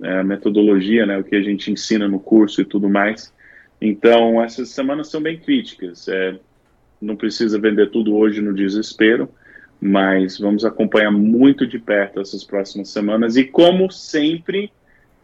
é 0.03 0.20
a 0.20 0.24
metodologia, 0.24 1.05
né, 1.05 1.17
o 1.17 1.24
que 1.24 1.36
a 1.36 1.41
gente 1.41 1.72
ensina 1.72 2.08
no 2.08 2.20
curso 2.20 2.62
e 2.62 2.65
tudo 2.65 2.89
mais. 2.89 3.34
Então, 3.79 4.44
essas 4.44 4.70
semanas 4.70 5.10
são 5.10 5.22
bem 5.22 5.38
críticas. 5.38 6.08
É, 6.08 6.38
não 7.01 7.15
precisa 7.15 7.60
vender 7.60 7.91
tudo 7.91 8.15
hoje 8.15 8.41
no 8.41 8.53
desespero, 8.53 9.29
mas 9.87 10.39
vamos 10.39 10.65
acompanhar 10.65 11.11
muito 11.11 11.67
de 11.67 11.77
perto 11.77 12.19
essas 12.19 12.43
próximas 12.43 12.89
semanas. 12.89 13.35
E, 13.35 13.43
como 13.43 13.91
sempre, 13.91 14.71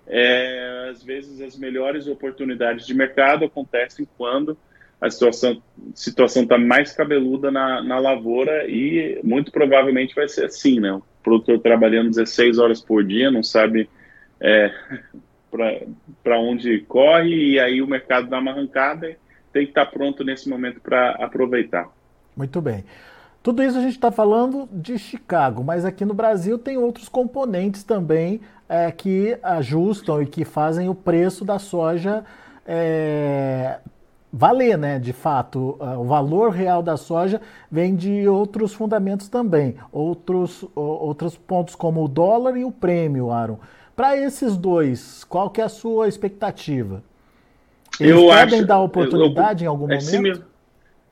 é, 0.06 0.90
às 0.92 1.04
vezes 1.04 1.42
as 1.42 1.58
melhores 1.58 2.06
oportunidades 2.06 2.86
de 2.86 2.94
mercado 2.94 3.44
acontecem 3.44 4.08
quando 4.16 4.56
a 5.00 5.10
situação 5.10 5.60
situação 5.96 6.44
está 6.44 6.60
mais 6.60 6.92
cabeluda 6.92 7.50
na, 7.50 7.82
na 7.82 7.98
lavoura 7.98 8.70
e 8.70 9.20
muito 9.24 9.52
provavelmente 9.52 10.14
vai 10.14 10.28
ser 10.28 10.46
assim, 10.46 10.80
né? 10.80 10.94
O 10.94 11.02
produtor 11.24 11.58
trabalhando 11.58 12.12
16 12.12 12.60
horas 12.60 12.80
por 12.80 13.04
dia, 13.04 13.32
não 13.32 13.42
sabe 13.42 13.90
é, 14.40 14.72
para 16.24 16.40
onde 16.40 16.82
corre 16.82 17.54
e 17.54 17.60
aí 17.60 17.82
o 17.82 17.88
mercado 17.88 18.30
dá 18.30 18.38
uma 18.38 18.52
arrancada 18.52 19.10
e 19.10 19.16
tem 19.52 19.64
que 19.66 19.72
estar 19.72 19.88
tá 19.88 19.92
pronto 19.92 20.24
nesse 20.24 20.48
momento 20.48 20.80
para 20.80 21.14
aproveitar. 21.14 21.90
Muito 22.38 22.62
bem. 22.62 22.84
Tudo 23.44 23.64
isso 23.64 23.78
a 23.78 23.82
gente 23.82 23.94
está 23.94 24.12
falando 24.12 24.70
de 24.72 25.00
Chicago, 25.00 25.64
mas 25.64 25.84
aqui 25.84 26.06
no 26.06 26.14
Brasil 26.14 26.60
tem 26.60 26.78
outros 26.78 27.10
componentes 27.10 27.84
também 27.84 28.40
é, 28.70 28.92
que 28.92 29.38
ajustam 29.42 30.22
e 30.22 30.28
que 30.28 30.46
fazem 30.46 30.88
o 30.88 30.94
preço 30.94 31.44
da 31.44 31.58
soja 31.58 32.24
é, 32.68 33.80
valer, 34.32 34.78
né? 34.78 35.00
De 35.00 35.12
fato, 35.12 35.76
o 35.80 36.04
valor 36.04 36.52
real 36.52 36.84
da 36.84 36.96
soja 36.98 37.42
vem 37.70 37.96
de 37.96 38.28
outros 38.28 38.74
fundamentos 38.74 39.28
também, 39.28 39.76
outros, 39.92 40.64
outros 40.76 41.36
pontos 41.36 41.74
como 41.74 42.06
o 42.06 42.08
dólar 42.08 42.56
e 42.56 42.64
o 42.64 42.72
prêmio, 42.72 43.32
Aaron. 43.32 43.58
Para 43.96 44.16
esses 44.16 44.56
dois, 44.56 45.24
qual 45.24 45.50
que 45.50 45.60
é 45.62 45.64
a 45.64 45.70
sua 45.70 46.08
expectativa? 46.08 47.04
Eles 48.00 48.16
eu 48.16 48.28
podem 48.28 48.60
acho, 48.60 48.66
dar 48.68 48.80
oportunidade 48.80 49.66
eu, 49.66 49.68
eu, 49.68 49.74
em 49.74 49.76
algum 49.76 49.92
é 49.92 50.00
momento? 50.00 50.51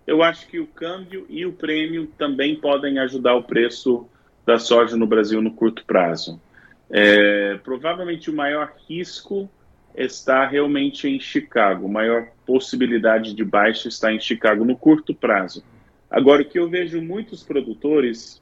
Eu 0.09 0.23
acho 0.23 0.47
que 0.47 0.59
o 0.59 0.65
câmbio 0.65 1.25
e 1.29 1.45
o 1.45 1.53
prêmio 1.53 2.07
também 2.17 2.55
podem 2.55 2.97
ajudar 2.97 3.35
o 3.35 3.43
preço 3.43 4.07
da 4.43 4.57
soja 4.57 4.97
no 4.97 5.05
Brasil 5.05 5.39
no 5.39 5.51
curto 5.51 5.85
prazo. 5.85 6.41
É, 6.89 7.59
provavelmente 7.63 8.31
o 8.31 8.35
maior 8.35 8.73
risco 8.87 9.47
está 9.95 10.47
realmente 10.47 11.07
em 11.07 11.19
Chicago, 11.19 11.85
a 11.85 11.91
maior 11.91 12.27
possibilidade 12.43 13.35
de 13.35 13.43
baixa 13.43 13.87
está 13.87 14.11
em 14.11 14.19
Chicago 14.19 14.65
no 14.65 14.75
curto 14.75 15.13
prazo. 15.13 15.63
Agora, 16.09 16.41
o 16.41 16.45
que 16.45 16.57
eu 16.57 16.67
vejo 16.67 16.99
muitos 16.99 17.43
produtores, 17.43 18.41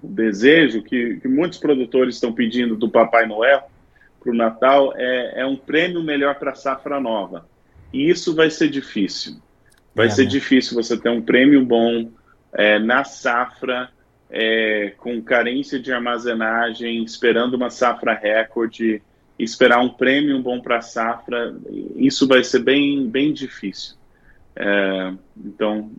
o 0.00 0.06
desejo 0.06 0.82
que, 0.82 1.16
que 1.16 1.26
muitos 1.26 1.58
produtores 1.58 2.14
estão 2.14 2.32
pedindo 2.32 2.76
do 2.76 2.88
Papai 2.88 3.26
Noel 3.26 3.68
para 4.20 4.30
o 4.30 4.36
Natal 4.36 4.92
é, 4.96 5.40
é 5.40 5.46
um 5.46 5.56
prêmio 5.56 6.00
melhor 6.00 6.36
para 6.36 6.52
a 6.52 6.54
safra 6.54 7.00
nova. 7.00 7.48
E 7.92 8.08
isso 8.08 8.36
vai 8.36 8.50
ser 8.50 8.68
difícil. 8.68 9.40
Vai 9.94 10.06
é, 10.06 10.10
ser 10.10 10.24
né? 10.24 10.28
difícil 10.28 10.74
você 10.74 10.96
ter 10.96 11.08
um 11.08 11.22
prêmio 11.22 11.64
bom 11.64 12.10
é, 12.52 12.78
na 12.78 13.04
safra, 13.04 13.90
é, 14.30 14.92
com 14.96 15.20
carência 15.20 15.78
de 15.78 15.92
armazenagem, 15.92 17.02
esperando 17.02 17.54
uma 17.54 17.70
safra 17.70 18.14
recorde, 18.14 19.02
esperar 19.38 19.80
um 19.80 19.88
prêmio 19.88 20.40
bom 20.40 20.60
para 20.60 20.78
a 20.78 20.82
safra, 20.82 21.54
isso 21.96 22.28
vai 22.28 22.44
ser 22.44 22.60
bem, 22.60 23.08
bem 23.08 23.32
difícil. 23.32 23.96
É, 24.54 25.12
então, 25.36 25.90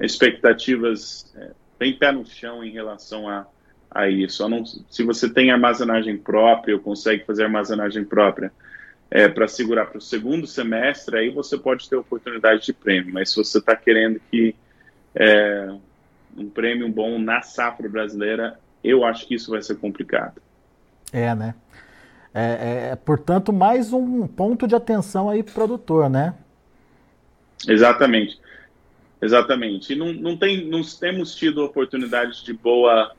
expectativas 0.00 1.32
é, 1.36 1.50
bem 1.78 1.92
pé 1.94 2.12
no 2.12 2.24
chão 2.24 2.62
em 2.64 2.70
relação 2.70 3.28
a, 3.28 3.46
a 3.90 4.08
isso. 4.08 4.48
Não, 4.48 4.64
se 4.64 5.02
você 5.02 5.28
tem 5.28 5.50
armazenagem 5.50 6.16
própria 6.16 6.74
ou 6.74 6.80
consegue 6.80 7.24
fazer 7.24 7.44
armazenagem 7.44 8.04
própria, 8.04 8.52
é, 9.10 9.28
para 9.28 9.46
segurar 9.46 9.86
para 9.86 9.98
o 9.98 10.00
segundo 10.00 10.46
semestre, 10.46 11.16
aí 11.16 11.30
você 11.30 11.56
pode 11.56 11.88
ter 11.88 11.96
oportunidade 11.96 12.64
de 12.64 12.72
prêmio. 12.72 13.12
Mas 13.12 13.30
se 13.30 13.36
você 13.36 13.58
está 13.58 13.76
querendo 13.76 14.20
que 14.30 14.54
é, 15.14 15.72
um 16.36 16.48
prêmio 16.48 16.88
bom 16.88 17.18
na 17.18 17.42
safra 17.42 17.88
brasileira, 17.88 18.58
eu 18.82 19.04
acho 19.04 19.26
que 19.26 19.34
isso 19.34 19.50
vai 19.50 19.62
ser 19.62 19.76
complicado. 19.76 20.42
É, 21.12 21.34
né? 21.34 21.54
É, 22.32 22.90
é 22.90 22.96
portanto, 22.96 23.52
mais 23.52 23.92
um 23.92 24.26
ponto 24.26 24.66
de 24.66 24.74
atenção 24.74 25.30
aí 25.30 25.42
para 25.42 25.52
o 25.52 25.54
produtor, 25.54 26.10
né? 26.10 26.34
Exatamente. 27.68 28.38
Exatamente. 29.22 29.92
E 29.92 29.96
não, 29.96 30.12
não, 30.12 30.36
tem, 30.36 30.66
não 30.66 30.82
temos 30.82 31.34
tido 31.34 31.64
oportunidades 31.64 32.42
de 32.42 32.52
boa 32.52 33.14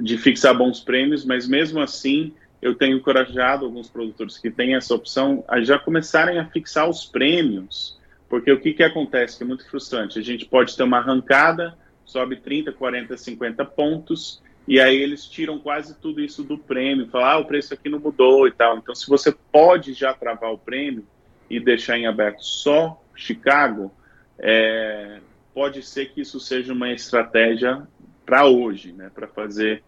de 0.00 0.18
fixar 0.18 0.54
bons 0.54 0.80
prêmios, 0.80 1.24
mas 1.24 1.48
mesmo 1.48 1.80
assim 1.80 2.34
eu 2.60 2.74
tenho 2.74 2.96
encorajado 2.96 3.64
alguns 3.64 3.88
produtores 3.88 4.38
que 4.38 4.50
têm 4.50 4.74
essa 4.74 4.94
opção 4.94 5.44
a 5.46 5.60
já 5.60 5.78
começarem 5.78 6.38
a 6.38 6.46
fixar 6.46 6.88
os 6.88 7.04
prêmios, 7.04 7.98
porque 8.28 8.50
o 8.50 8.60
que, 8.60 8.72
que 8.74 8.82
acontece 8.82 9.38
que 9.38 9.44
é 9.44 9.46
muito 9.46 9.68
frustrante, 9.68 10.18
a 10.18 10.22
gente 10.22 10.44
pode 10.44 10.76
ter 10.76 10.82
uma 10.82 10.98
arrancada, 10.98 11.76
sobe 12.04 12.36
30, 12.36 12.72
40, 12.72 13.16
50 13.16 13.64
pontos, 13.64 14.42
e 14.66 14.78
aí 14.78 14.96
eles 14.96 15.24
tiram 15.24 15.58
quase 15.58 15.98
tudo 15.98 16.20
isso 16.20 16.42
do 16.42 16.58
prêmio, 16.58 17.08
falar, 17.08 17.32
ah, 17.32 17.38
o 17.38 17.46
preço 17.46 17.72
aqui 17.72 17.88
não 17.88 17.98
mudou 17.98 18.46
e 18.46 18.52
tal. 18.52 18.76
Então, 18.76 18.94
se 18.94 19.08
você 19.08 19.34
pode 19.50 19.94
já 19.94 20.12
travar 20.12 20.52
o 20.52 20.58
prêmio 20.58 21.06
e 21.48 21.58
deixar 21.58 21.96
em 21.96 22.06
aberto 22.06 22.44
só 22.44 23.02
Chicago, 23.14 23.90
é, 24.38 25.20
pode 25.54 25.82
ser 25.82 26.10
que 26.12 26.20
isso 26.20 26.38
seja 26.38 26.74
uma 26.74 26.92
estratégia 26.92 27.88
para 28.26 28.44
hoje, 28.46 28.92
né, 28.92 29.10
para 29.14 29.26
fazer, 29.26 29.82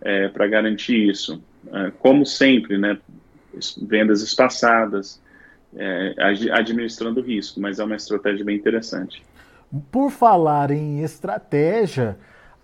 é, 0.00 0.26
para 0.28 0.48
garantir 0.48 1.08
isso. 1.08 1.40
É, 1.72 1.90
como 1.98 2.24
sempre, 2.26 2.78
né, 2.78 2.98
vendas 3.82 4.22
espaçadas, 4.22 5.20
é, 5.76 6.14
administrando 6.52 7.20
risco, 7.20 7.60
mas 7.60 7.78
é 7.78 7.84
uma 7.84 7.96
estratégia 7.96 8.44
bem 8.44 8.56
interessante. 8.56 9.22
Por 9.90 10.10
falar 10.10 10.70
em 10.70 11.02
estratégia, 11.02 12.16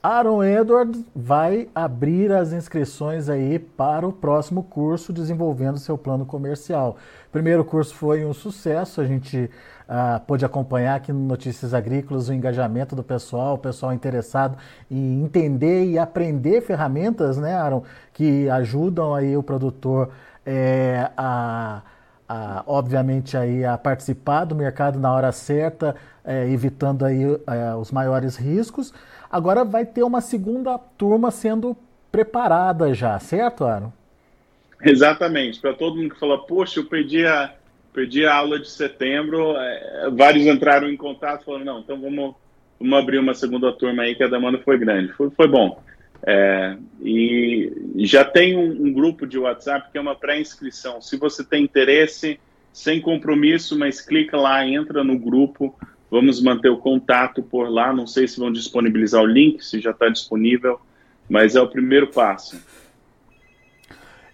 Aaron 0.02 0.42
Edwards 0.42 1.04
vai 1.14 1.68
abrir 1.74 2.32
as 2.32 2.54
inscrições 2.54 3.28
aí 3.28 3.58
para 3.58 4.08
o 4.08 4.12
próximo 4.12 4.62
curso 4.62 5.12
desenvolvendo 5.12 5.78
seu 5.78 5.98
plano 5.98 6.24
comercial. 6.24 6.96
O 7.28 7.30
primeiro 7.30 7.62
curso 7.62 7.94
foi 7.94 8.24
um 8.24 8.32
sucesso, 8.32 9.02
a 9.02 9.04
gente 9.04 9.50
ah, 9.86 10.18
pôde 10.26 10.42
acompanhar 10.42 10.94
aqui 10.94 11.12
no 11.12 11.18
Notícias 11.18 11.74
Agrícolas 11.74 12.30
o 12.30 12.32
engajamento 12.32 12.96
do 12.96 13.02
pessoal, 13.02 13.56
o 13.56 13.58
pessoal 13.58 13.92
interessado 13.92 14.56
em 14.90 15.22
entender 15.22 15.84
e 15.84 15.98
aprender 15.98 16.62
ferramentas, 16.62 17.36
né, 17.36 17.54
Aaron, 17.54 17.82
que 18.14 18.48
ajudam 18.48 19.14
aí 19.14 19.36
o 19.36 19.42
produtor 19.42 20.08
é, 20.46 21.10
a, 21.14 21.82
a, 22.26 22.62
obviamente 22.66 23.36
aí 23.36 23.66
a 23.66 23.76
participar 23.76 24.46
do 24.46 24.54
mercado 24.54 24.98
na 24.98 25.12
hora 25.12 25.30
certa, 25.30 25.94
é, 26.24 26.48
evitando 26.48 27.04
aí 27.04 27.22
é, 27.46 27.74
os 27.74 27.92
maiores 27.92 28.36
riscos. 28.36 28.94
Agora 29.30 29.64
vai 29.64 29.86
ter 29.86 30.02
uma 30.02 30.20
segunda 30.20 30.76
turma 30.76 31.30
sendo 31.30 31.76
preparada 32.10 32.92
já, 32.92 33.18
certo, 33.18 33.64
Aaron? 33.64 33.92
Exatamente. 34.82 35.60
Para 35.60 35.74
todo 35.74 35.96
mundo 35.96 36.14
que 36.14 36.18
fala, 36.18 36.38
poxa, 36.38 36.80
eu 36.80 36.86
perdi 36.86 37.24
a, 37.24 37.54
perdi 37.92 38.24
a 38.24 38.34
aula 38.34 38.58
de 38.58 38.68
setembro, 38.68 39.56
é, 39.56 40.10
vários 40.12 40.46
entraram 40.46 40.88
em 40.88 40.96
contato 40.96 41.44
falando, 41.44 41.64
não, 41.64 41.80
então 41.80 42.00
vamos, 42.00 42.34
vamos 42.78 42.98
abrir 42.98 43.18
uma 43.18 43.34
segunda 43.34 43.72
turma 43.72 44.02
aí 44.02 44.14
que 44.14 44.24
a 44.24 44.28
demanda 44.28 44.58
foi 44.58 44.78
grande. 44.78 45.12
Foi, 45.12 45.30
foi 45.30 45.46
bom. 45.46 45.80
É, 46.26 46.76
e 47.02 47.72
já 47.98 48.24
tem 48.24 48.56
um, 48.56 48.88
um, 48.88 48.92
grupo 48.92 49.26
de 49.26 49.38
WhatsApp 49.38 49.90
que 49.90 49.96
é 49.96 50.00
uma 50.00 50.14
pré-inscrição. 50.14 51.00
Se 51.00 51.16
você 51.16 51.42
tem 51.42 51.64
interesse, 51.64 52.38
sem 52.72 53.00
compromisso, 53.00 53.78
mas 53.78 54.00
clica 54.00 54.36
lá, 54.36 54.66
entra 54.66 55.02
no 55.02 55.18
grupo, 55.18 55.74
vamos 56.10 56.42
manter 56.42 56.68
o 56.68 56.78
contato 56.78 57.42
por 57.42 57.70
lá. 57.70 57.92
Não 57.92 58.06
sei 58.06 58.26
se 58.26 58.38
vão 58.38 58.50
disponibilizar 58.50 59.22
o 59.22 59.26
link, 59.26 59.64
se 59.64 59.80
já 59.80 59.90
está 59.90 60.08
disponível, 60.08 60.80
mas 61.28 61.54
é 61.54 61.60
o 61.60 61.68
primeiro 61.68 62.08
passo. 62.08 62.60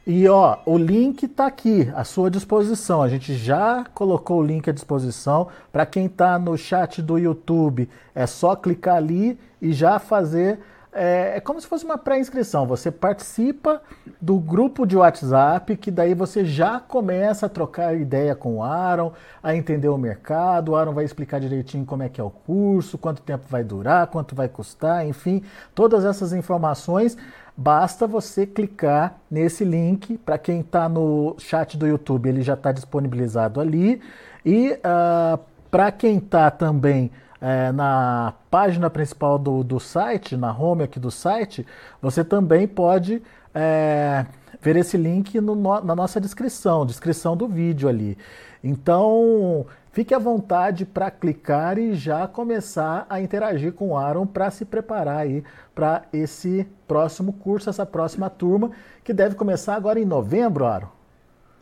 E 0.06 0.28
ó, 0.28 0.58
o 0.64 0.78
link 0.78 1.24
está 1.24 1.46
aqui 1.46 1.90
à 1.92 2.04
sua 2.04 2.30
disposição. 2.30 3.02
A 3.02 3.08
gente 3.08 3.34
já 3.34 3.84
colocou 3.92 4.40
o 4.40 4.46
link 4.46 4.70
à 4.70 4.72
disposição. 4.72 5.48
Para 5.72 5.84
quem 5.84 6.06
está 6.06 6.38
no 6.38 6.56
chat 6.56 7.02
do 7.02 7.18
YouTube, 7.18 7.88
é 8.14 8.24
só 8.24 8.54
clicar 8.54 8.98
ali 8.98 9.36
e 9.60 9.72
já 9.72 9.98
fazer 9.98 10.60
é, 10.96 11.36
é 11.36 11.40
como 11.40 11.60
se 11.60 11.66
fosse 11.66 11.84
uma 11.84 11.98
pré-inscrição. 11.98 12.66
Você 12.66 12.90
participa 12.90 13.82
do 14.20 14.38
grupo 14.38 14.86
de 14.86 14.96
WhatsApp, 14.96 15.76
que 15.76 15.90
daí 15.90 16.14
você 16.14 16.44
já 16.44 16.80
começa 16.80 17.46
a 17.46 17.48
trocar 17.48 17.94
ideia 17.94 18.34
com 18.34 18.56
o 18.56 18.62
Aaron, 18.62 19.12
a 19.42 19.54
entender 19.54 19.88
o 19.88 19.98
mercado. 19.98 20.70
O 20.70 20.76
Aaron 20.76 20.94
vai 20.94 21.04
explicar 21.04 21.38
direitinho 21.38 21.84
como 21.84 22.02
é 22.02 22.08
que 22.08 22.20
é 22.20 22.24
o 22.24 22.30
curso, 22.30 22.96
quanto 22.96 23.20
tempo 23.20 23.44
vai 23.48 23.62
durar, 23.62 24.06
quanto 24.06 24.34
vai 24.34 24.48
custar, 24.48 25.06
enfim, 25.06 25.42
todas 25.74 26.04
essas 26.04 26.32
informações. 26.32 27.16
Basta 27.56 28.06
você 28.06 28.46
clicar 28.46 29.18
nesse 29.30 29.64
link. 29.64 30.18
Para 30.18 30.38
quem 30.38 30.60
está 30.60 30.88
no 30.88 31.36
chat 31.38 31.76
do 31.76 31.86
YouTube, 31.86 32.28
ele 32.28 32.42
já 32.42 32.54
está 32.54 32.72
disponibilizado 32.72 33.60
ali. 33.60 34.00
E 34.44 34.72
uh, 34.72 34.78
ah, 34.84 35.38
para 35.70 35.90
quem 35.90 36.18
está 36.18 36.50
também 36.50 37.10
é, 37.40 37.72
na 37.72 38.34
página 38.50 38.88
principal 38.88 39.38
do, 39.38 39.62
do 39.62 39.78
site, 39.78 40.36
na 40.36 40.56
home 40.56 40.84
aqui 40.84 40.98
do 40.98 41.10
site, 41.10 41.66
você 42.00 42.24
também 42.24 42.66
pode 42.66 43.22
é, 43.54 44.26
ver 44.60 44.76
esse 44.76 44.96
link 44.96 45.40
no, 45.40 45.54
na 45.54 45.94
nossa 45.94 46.20
descrição, 46.20 46.86
descrição 46.86 47.36
do 47.36 47.46
vídeo 47.46 47.88
ali. 47.88 48.16
Então, 48.62 49.66
fique 49.92 50.14
à 50.14 50.18
vontade 50.18 50.84
para 50.84 51.10
clicar 51.10 51.78
e 51.78 51.94
já 51.94 52.26
começar 52.26 53.06
a 53.08 53.20
interagir 53.20 53.72
com 53.72 53.90
o 53.90 53.96
Aaron 53.96 54.26
para 54.26 54.50
se 54.50 54.64
preparar 54.64 55.18
aí 55.18 55.44
para 55.74 56.04
esse 56.12 56.66
próximo 56.88 57.32
curso, 57.32 57.70
essa 57.70 57.86
próxima 57.86 58.28
turma, 58.28 58.70
que 59.04 59.12
deve 59.12 59.34
começar 59.36 59.74
agora 59.74 60.00
em 60.00 60.04
novembro, 60.04 60.64
Aaron. 60.64 60.88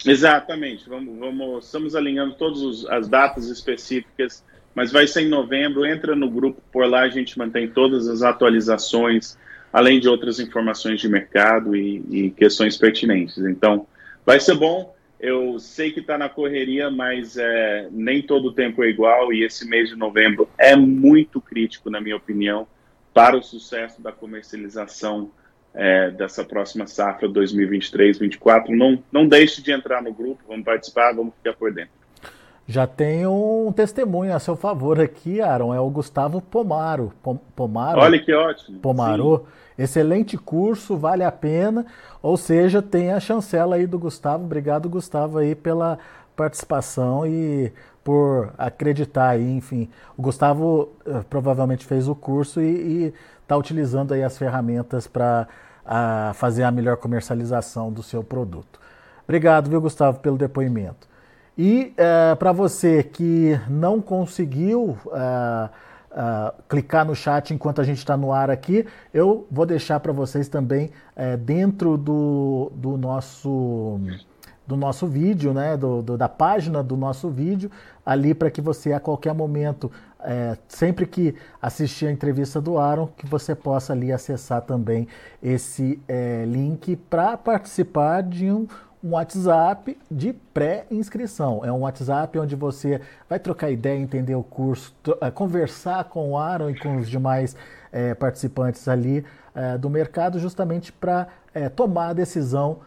Exatamente. 0.05 0.89
Vamos, 0.89 1.19
vamos, 1.19 1.65
estamos 1.67 1.95
alinhando 1.95 2.35
todas 2.35 2.85
as 2.87 3.09
datas 3.09 3.49
específicas 3.49 4.45
mas 4.75 4.91
vai 4.91 5.07
ser 5.07 5.23
em 5.23 5.29
novembro. 5.29 5.87
Entra 5.87 6.17
no 6.17 6.29
grupo, 6.29 6.61
por 6.73 6.87
lá 6.89 7.03
a 7.03 7.09
gente 7.09 7.39
mantém 7.39 7.69
todas 7.69 8.09
as 8.09 8.23
atualizações, 8.23 9.39
além 9.73 10.01
de 10.01 10.09
outras 10.09 10.41
informações 10.41 11.01
de 11.01 11.09
mercado 11.09 11.77
e, 11.77 12.03
e 12.11 12.31
questões 12.31 12.77
pertinentes. 12.77 13.39
Então, 13.39 13.87
vai 14.25 14.41
ser 14.41 14.55
bom. 14.55 14.95
Eu 15.21 15.59
sei 15.59 15.91
que 15.91 16.01
está 16.01 16.19
na 16.19 16.29
correria, 16.29 16.91
mas 16.91 17.37
é, 17.37 17.89
nem 17.91 18.21
todo 18.21 18.49
o 18.49 18.53
tempo 18.53 18.85
é 18.85 18.89
igual 18.89 19.33
e 19.33 19.43
esse 19.43 19.67
mês 19.67 19.89
de 19.89 19.97
novembro 19.97 20.49
é 20.59 20.77
muito 20.77 21.41
crítico, 21.41 21.89
na 21.89 22.01
minha 22.01 22.17
opinião, 22.17 22.67
para 23.15 23.37
o 23.37 23.43
sucesso 23.43 24.03
da 24.03 24.13
comercialização 24.13 25.31
é, 25.73 26.11
dessa 26.11 26.45
próxima 26.45 26.87
safra 26.87 27.29
2023-2024. 27.29 28.69
Não, 28.69 29.03
não 29.11 29.27
deixe 29.27 29.63
de 29.63 29.73
entrar 29.73 30.03
no 30.03 30.13
grupo, 30.13 30.43
vamos 30.47 30.65
participar, 30.65 31.13
vamos 31.13 31.35
ficar 31.37 31.55
por 31.55 31.73
dentro. 31.73 32.04
Já 32.67 32.87
tem 32.87 33.27
um 33.27 33.71
testemunho 33.73 34.35
a 34.35 34.39
seu 34.39 34.57
favor 34.57 34.99
aqui, 34.99 35.41
Aaron, 35.41 35.75
é 35.75 35.81
o 35.81 35.91
Gustavo 35.91 36.41
Pomaro. 36.41 37.13
Pomaro. 37.55 38.01
Olha 38.01 38.19
que 38.19 38.33
ótimo. 38.33 38.79
Pomaro. 38.79 39.39
Sim. 39.39 39.83
Excelente 39.83 40.39
curso, 40.39 40.97
vale 40.97 41.25
a 41.25 41.33
pena. 41.33 41.85
Ou 42.23 42.37
seja, 42.37 42.81
tem 42.81 43.13
a 43.13 43.21
chancela 43.21 43.77
aí 43.77 43.87
do 43.87 43.99
Gustavo. 43.99 44.45
Obrigado, 44.45 44.89
Gustavo, 44.89 45.39
aí 45.39 45.55
pela 45.55 45.99
participação 46.35 47.27
e 47.27 47.71
por 48.03 48.53
acreditar 48.57 49.31
aí, 49.31 49.57
enfim. 49.57 49.89
O 50.17 50.23
Gustavo 50.23 50.91
uh, 51.07 51.25
provavelmente 51.29 51.85
fez 51.85 52.09
o 52.09 52.15
curso 52.15 52.61
e 52.61 53.13
está 53.43 53.57
utilizando 53.57 54.15
aí 54.15 54.23
as 54.23 54.39
ferramentas 54.39 55.07
para 55.07 55.49
uh, 55.85 56.35
fazer 56.35 56.63
a 56.63 56.71
melhor 56.71 56.97
comercialização 56.97 57.93
do 57.93 58.03
seu 58.03 58.23
produto. 58.23 58.81
Obrigado, 59.25 59.69
viu, 59.69 59.81
Gustavo, 59.81 60.21
pelo 60.21 60.37
depoimento. 60.37 61.14
E 61.57 61.93
uh, 61.93 62.37
para 62.37 62.51
você 62.51 63.03
que 63.03 63.59
não 63.69 64.01
conseguiu 64.01 64.99
uh, 65.07 65.71
uh, 66.11 66.63
clicar 66.69 67.07
no 67.07 67.15
chat 67.15 67.55
enquanto 67.55 67.81
a 67.81 67.85
gente 67.85 67.99
está 67.99 68.17
no 68.17 68.33
ar 68.33 68.51
aqui, 68.51 68.85
eu 69.13 69.47
vou 69.51 69.65
deixar 69.65 70.01
para 70.01 70.13
vocês 70.13 70.49
também 70.49 70.91
dentro 71.45 71.97
do, 71.97 72.73
do, 72.75 72.97
nosso 72.97 74.01
do 74.67 74.77
nosso 74.77 75.07
vídeo, 75.07 75.53
né, 75.53 75.77
do, 75.77 76.03
do, 76.03 76.19
da 76.19 76.29
página 76.29 76.83
do 76.83 76.97
nosso 76.97 77.29
vídeo, 77.29 77.71
ali 78.05 78.35
para 78.35 78.51
que 78.51 78.61
você 78.61 78.93
a 78.93 78.99
qualquer 78.99 79.33
momento, 79.33 79.93
sempre 80.67 81.07
que 81.07 81.35
assistir 81.63 82.07
a 82.07 82.11
entrevista 82.11 82.61
do 82.61 82.79
Aaron, 82.79 83.07
que 83.07 83.27
você 83.27 83.55
possa 83.55 83.93
ali 83.93 84.11
acessar 84.11 84.63
também 84.63 85.07
esse 85.43 86.01
link 86.49 86.97
para 86.97 87.37
participar 87.37 88.23
de 88.23 88.51
um 88.51 88.67
um 89.05 89.11
WhatsApp 89.11 89.99
de 90.11 90.33
pré-inscrição. 90.33 91.63
É 91.63 91.71
um 91.71 91.81
WhatsApp 91.81 92.39
onde 92.39 92.57
você 92.57 93.03
vai 93.29 93.39
trocar 93.39 93.71
ideia, 93.71 93.99
entender 93.99 94.35
o 94.35 94.43
curso, 94.43 94.95
eh, 95.21 95.31
conversar 95.31 96.05
com 96.05 96.31
o 96.31 96.39
Aaron 96.39 96.71
e 96.71 96.79
com 96.79 96.97
os 96.97 97.11
demais 97.11 97.55
é, 97.93 98.15
participantes 98.15 98.89
ali 98.89 99.23
é, 99.55 99.77
do 99.77 99.91
mercado, 99.91 100.39
justamente 100.39 100.91
para 100.91 101.29
é, 101.53 101.69
tomar 101.69 102.09
a 102.09 102.13
decisão 102.15 102.79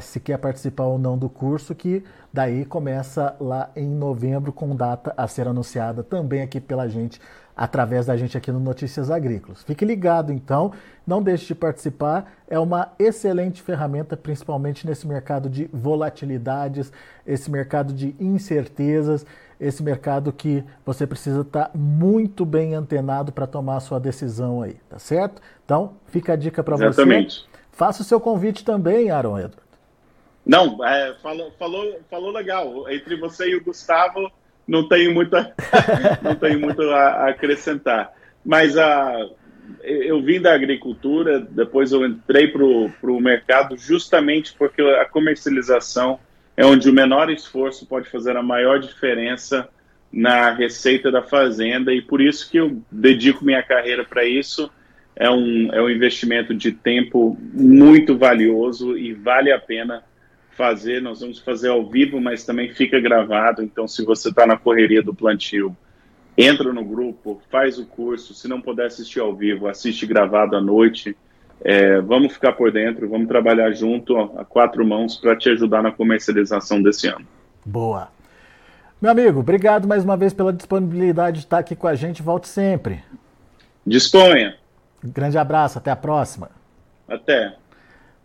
se 0.00 0.20
quer 0.20 0.38
participar 0.38 0.84
ou 0.84 0.96
não 0.96 1.18
do 1.18 1.28
curso, 1.28 1.74
que 1.74 2.04
daí 2.32 2.64
começa 2.64 3.34
lá 3.40 3.68
em 3.74 3.88
novembro, 3.88 4.52
com 4.52 4.76
data 4.76 5.12
a 5.16 5.26
ser 5.26 5.48
anunciada 5.48 6.04
também 6.04 6.40
aqui 6.40 6.60
pela 6.60 6.86
gente 6.86 7.20
através 7.56 8.06
da 8.06 8.16
gente 8.16 8.36
aqui 8.36 8.52
no 8.52 8.60
Notícias 8.60 9.10
Agrícolas. 9.10 9.62
Fique 9.62 9.84
ligado 9.84 10.32
então, 10.32 10.72
não 11.06 11.22
deixe 11.22 11.46
de 11.46 11.54
participar, 11.54 12.30
é 12.46 12.58
uma 12.58 12.92
excelente 12.98 13.62
ferramenta, 13.62 14.16
principalmente 14.16 14.86
nesse 14.86 15.06
mercado 15.06 15.48
de 15.48 15.68
volatilidades, 15.72 16.92
esse 17.26 17.50
mercado 17.50 17.94
de 17.94 18.14
incertezas, 18.20 19.24
esse 19.58 19.82
mercado 19.82 20.32
que 20.32 20.62
você 20.84 21.06
precisa 21.06 21.40
estar 21.40 21.70
muito 21.74 22.44
bem 22.44 22.74
antenado 22.74 23.32
para 23.32 23.46
tomar 23.46 23.76
a 23.76 23.80
sua 23.80 23.98
decisão 23.98 24.60
aí, 24.60 24.76
tá 24.90 24.98
certo? 24.98 25.40
Então, 25.64 25.94
fica 26.06 26.34
a 26.34 26.36
dica 26.36 26.62
para 26.62 26.76
você. 26.76 26.84
Exatamente. 26.84 27.48
Faça 27.72 28.02
o 28.02 28.04
seu 28.04 28.20
convite 28.20 28.64
também, 28.64 29.10
Aaron 29.10 29.38
Edward. 29.38 29.66
Não, 30.44 30.84
é, 30.84 31.14
falou, 31.22 31.50
falou, 31.58 32.00
falou 32.08 32.30
legal. 32.30 32.88
Entre 32.88 33.16
você 33.16 33.50
e 33.50 33.56
o 33.56 33.64
Gustavo, 33.64 34.30
não 34.66 34.88
tenho 34.88 35.14
muito 35.14 35.34
a, 35.36 35.50
não 36.22 36.34
tenho 36.34 36.60
muito 36.60 36.82
a, 36.90 37.28
acrescentar. 37.28 38.12
Mas 38.44 38.76
a, 38.76 39.28
eu 39.82 40.20
vim 40.22 40.40
da 40.40 40.54
agricultura, 40.54 41.40
depois 41.40 41.92
eu 41.92 42.04
entrei 42.06 42.48
para 42.48 42.64
o 42.64 43.20
mercado 43.20 43.76
justamente 43.76 44.54
porque 44.56 44.82
a 44.82 45.04
comercialização 45.04 46.18
é 46.56 46.64
onde 46.64 46.88
o 46.88 46.92
menor 46.92 47.30
esforço 47.30 47.86
pode 47.86 48.08
fazer 48.08 48.36
a 48.36 48.42
maior 48.42 48.78
diferença 48.78 49.68
na 50.12 50.50
receita 50.50 51.10
da 51.10 51.22
fazenda 51.22 51.92
e 51.92 52.00
por 52.00 52.20
isso 52.20 52.50
que 52.50 52.56
eu 52.56 52.82
dedico 52.90 53.44
minha 53.44 53.62
carreira 53.62 54.04
para 54.04 54.24
isso. 54.24 54.70
É 55.14 55.30
um, 55.30 55.72
é 55.72 55.80
um 55.80 55.88
investimento 55.88 56.54
de 56.54 56.72
tempo 56.72 57.38
muito 57.52 58.16
valioso 58.16 58.96
e 58.98 59.14
vale 59.14 59.50
a 59.50 59.58
pena 59.58 60.04
fazer, 60.56 61.02
nós 61.02 61.20
vamos 61.20 61.38
fazer 61.38 61.68
ao 61.68 61.86
vivo, 61.86 62.20
mas 62.20 62.44
também 62.44 62.72
fica 62.72 62.98
gravado. 62.98 63.62
Então, 63.62 63.86
se 63.86 64.04
você 64.04 64.30
está 64.30 64.46
na 64.46 64.56
correria 64.56 65.02
do 65.02 65.14
plantio, 65.14 65.76
entra 66.36 66.72
no 66.72 66.84
grupo, 66.84 67.40
faz 67.50 67.78
o 67.78 67.86
curso. 67.86 68.34
Se 68.34 68.48
não 68.48 68.60
puder 68.60 68.86
assistir 68.86 69.20
ao 69.20 69.34
vivo, 69.34 69.68
assiste 69.68 70.06
gravado 70.06 70.56
à 70.56 70.60
noite. 70.60 71.16
É, 71.62 72.00
vamos 72.00 72.32
ficar 72.32 72.52
por 72.52 72.70
dentro, 72.72 73.08
vamos 73.08 73.28
trabalhar 73.28 73.70
junto 73.72 74.16
a 74.16 74.44
quatro 74.44 74.86
mãos 74.86 75.16
para 75.16 75.36
te 75.36 75.48
ajudar 75.50 75.82
na 75.82 75.90
comercialização 75.90 76.82
desse 76.82 77.06
ano. 77.08 77.26
Boa. 77.64 78.08
Meu 79.00 79.10
amigo, 79.10 79.40
obrigado 79.40 79.86
mais 79.86 80.04
uma 80.04 80.16
vez 80.16 80.32
pela 80.32 80.52
disponibilidade 80.52 81.38
de 81.38 81.44
estar 81.44 81.58
aqui 81.58 81.76
com 81.76 81.86
a 81.86 81.94
gente. 81.94 82.22
Volte 82.22 82.48
sempre. 82.48 83.02
Disponha. 83.86 84.56
grande 85.02 85.38
abraço, 85.38 85.78
até 85.78 85.90
a 85.90 85.96
próxima. 85.96 86.50
Até. 87.08 87.54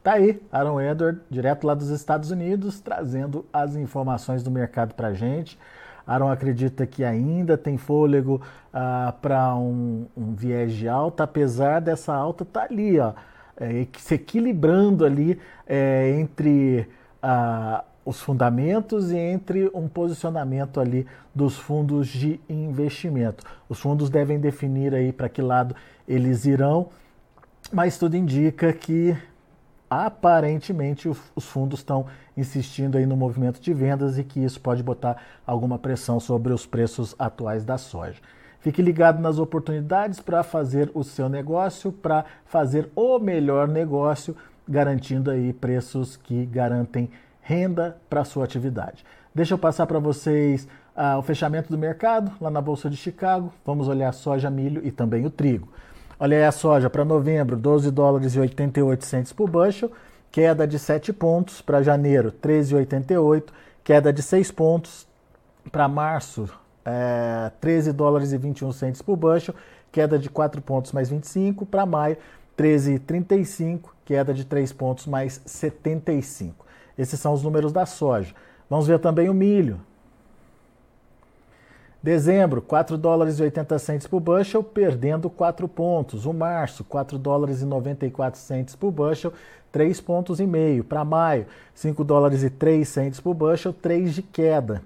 Tá 0.04 0.14
aí, 0.14 0.42
Aaron 0.52 0.82
Edward, 0.82 1.22
direto 1.30 1.68
lá 1.68 1.76
dos 1.76 1.90
Estados 1.90 2.32
Unidos, 2.32 2.80
trazendo 2.80 3.46
as 3.54 3.76
informações 3.76 4.42
do 4.42 4.50
mercado 4.50 4.96
para 4.96 5.14
gente. 5.14 5.60
Aaron 6.08 6.32
acredita 6.32 6.88
que 6.88 7.04
ainda 7.04 7.56
tem 7.56 7.78
fôlego 7.78 8.42
ah, 8.74 9.14
para 9.22 9.56
um, 9.56 10.08
um, 10.18 10.34
viés 10.34 10.74
de 10.74 10.90
alta, 10.90 11.24
apesar 11.24 11.80
dessa 11.80 12.16
alta 12.16 12.44
tá 12.44 12.64
ali, 12.64 13.00
ó, 13.00 13.14
é, 13.56 13.86
se 14.00 14.16
equilibrando 14.16 15.06
ali 15.06 15.40
é, 15.68 16.10
entre 16.20 16.90
ah, 17.22 17.84
os 18.04 18.20
fundamentos 18.20 19.12
e 19.12 19.18
entre 19.18 19.70
um 19.72 19.88
posicionamento 19.88 20.80
ali 20.80 21.06
dos 21.34 21.60
fundos 21.60 22.08
de 22.08 22.40
investimento. 22.50 23.46
Os 23.70 23.80
fundos 23.80 24.10
devem 24.10 24.40
definir 24.40 24.96
aí 24.96 25.14
para 25.14 25.30
que 25.30 25.44
lado 25.44 25.76
eles 26.08 26.46
irão, 26.46 26.90
mas 27.72 28.00
tudo 28.00 28.18
indica 28.18 28.74
que 28.74 29.16
aparentemente 29.92 31.10
os 31.10 31.46
fundos 31.46 31.82
estão 31.82 32.06
insistindo 32.38 32.98
aí 32.98 33.06
no 33.06 33.18
movimento 33.18 33.60
de 33.60 33.74
vendas 33.74 34.18
e 34.18 34.24
que 34.24 34.40
isso 34.40 34.62
pode 34.62 34.82
botar 34.82 35.22
alguma 35.46 35.78
pressão 35.78 36.18
sobre 36.18 36.54
os 36.54 36.66
preços 36.66 37.14
atuais 37.20 37.66
da 37.66 37.78
soja. 37.78 38.22
Fique 38.62 38.82
ligado 38.82 39.20
nas 39.20 39.38
oportunidades 39.38 40.22
para 40.22 40.44
fazer 40.44 40.90
o 40.94 41.04
seu 41.04 41.28
negócio, 41.28 41.92
para 41.92 42.24
fazer 42.46 42.90
o 42.96 43.20
melhor 43.20 43.68
negócio, 43.68 44.34
garantindo 44.66 45.30
aí 45.30 45.52
preços 45.52 46.16
que 46.16 46.46
garantem 46.46 47.10
renda 47.42 47.98
para 48.10 48.24
sua 48.24 48.46
atividade. 48.46 49.04
Deixa 49.36 49.56
eu 49.56 49.58
passar 49.58 49.88
para 49.88 50.00
vocês 50.00 50.70
ah, 50.96 51.18
o 51.18 51.22
fechamento 51.22 51.70
do 51.70 51.78
mercado 51.78 52.32
lá 52.40 52.50
na 52.50 52.62
Bolsa 52.62 52.90
de 52.90 52.96
Chicago. 52.96 53.52
Vamos 53.66 53.90
olhar 53.90 54.14
soja, 54.14 54.50
milho 54.50 54.82
e 54.86 54.92
também 54.92 55.26
o 55.26 55.30
trigo. 55.30 55.68
Olha 56.24 56.38
aí 56.38 56.44
a 56.44 56.52
soja 56.52 56.88
para 56.88 57.04
novembro, 57.04 57.58
12 57.58 57.90
dólares 57.90 58.36
e 58.36 58.40
88 58.40 59.34
por 59.36 59.50
bushel, 59.50 59.92
queda 60.32 60.68
de 60.68 60.78
7 60.78 61.12
pontos. 61.12 61.64
Para 61.64 61.82
janeiro, 61.82 62.32
13,88, 62.32 63.46
queda 63.84 64.14
de 64.14 64.22
6 64.22 64.52
pontos. 64.52 65.08
Para 65.72 65.88
março, 65.88 66.48
é, 66.86 67.52
13 67.60 67.92
dólares 67.92 68.34
e 68.34 68.38
21 68.38 68.70
por 69.04 69.18
bushel, 69.18 69.56
queda 69.92 70.20
de 70.20 70.30
4 70.30 70.62
pontos 70.62 70.92
mais 70.92 71.10
25. 71.10 71.66
Para 71.66 71.88
maio, 71.88 72.18
13,35, 72.56 73.90
queda 74.06 74.32
de 74.32 74.46
3 74.46 74.72
pontos 74.74 75.08
mais 75.08 75.42
75. 75.44 76.64
Esses 77.00 77.20
são 77.20 77.34
os 77.34 77.42
números 77.42 77.74
da 77.74 77.88
soja. 77.88 78.36
Vamos 78.70 78.86
ver 78.86 79.00
também 79.00 79.28
o 79.28 79.34
milho. 79.34 79.82
Dezembro, 82.04 82.64
4 82.64 82.98
dólares 82.98 83.38
e 83.38 83.44
80 83.44 83.78
centes 83.78 84.08
por 84.08 84.20
bushel, 84.20 84.64
perdendo 84.64 85.30
4 85.30 85.68
pontos. 85.68 86.26
O 86.26 86.34
março, 86.34 86.84
4 86.84 87.16
dólares 87.20 87.62
e 87.62 87.66
94 87.66 88.40
centes 88.40 88.76
por 88.76 88.90
bushel, 88.92 89.32
3 89.72 90.02
pontos 90.02 90.40
e 90.40 90.48
meio. 90.48 90.84
Para 90.84 91.06
maio, 91.06 91.46
5 91.76 92.04
dólares 92.04 92.42
e 92.42 92.50
3 92.50 92.88
centes 92.88 93.20
por 93.20 93.36
bushel, 93.36 93.72
3 93.72 94.16
de 94.16 94.24
queda. 94.24 94.82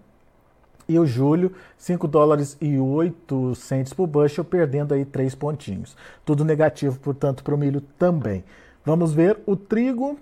E 0.90 1.00
o 1.00 1.06
julho, 1.06 1.54
5 1.78 2.06
dólares 2.06 2.58
e 2.60 2.78
8 2.78 3.56
centes 3.56 3.94
por 3.94 4.08
bushel, 4.08 4.44
perdendo 4.44 4.94
aí 4.94 5.06
3 5.06 5.34
pontinhos. 5.36 5.96
Tudo 6.26 6.44
negativo, 6.44 7.00
portanto, 7.00 7.46
para 7.46 7.56
o 7.56 7.58
milho 7.58 7.80
também. 7.98 8.44
Vamos 8.84 9.14
ver 9.14 9.40
o 9.46 9.56
trigo. 9.56 10.20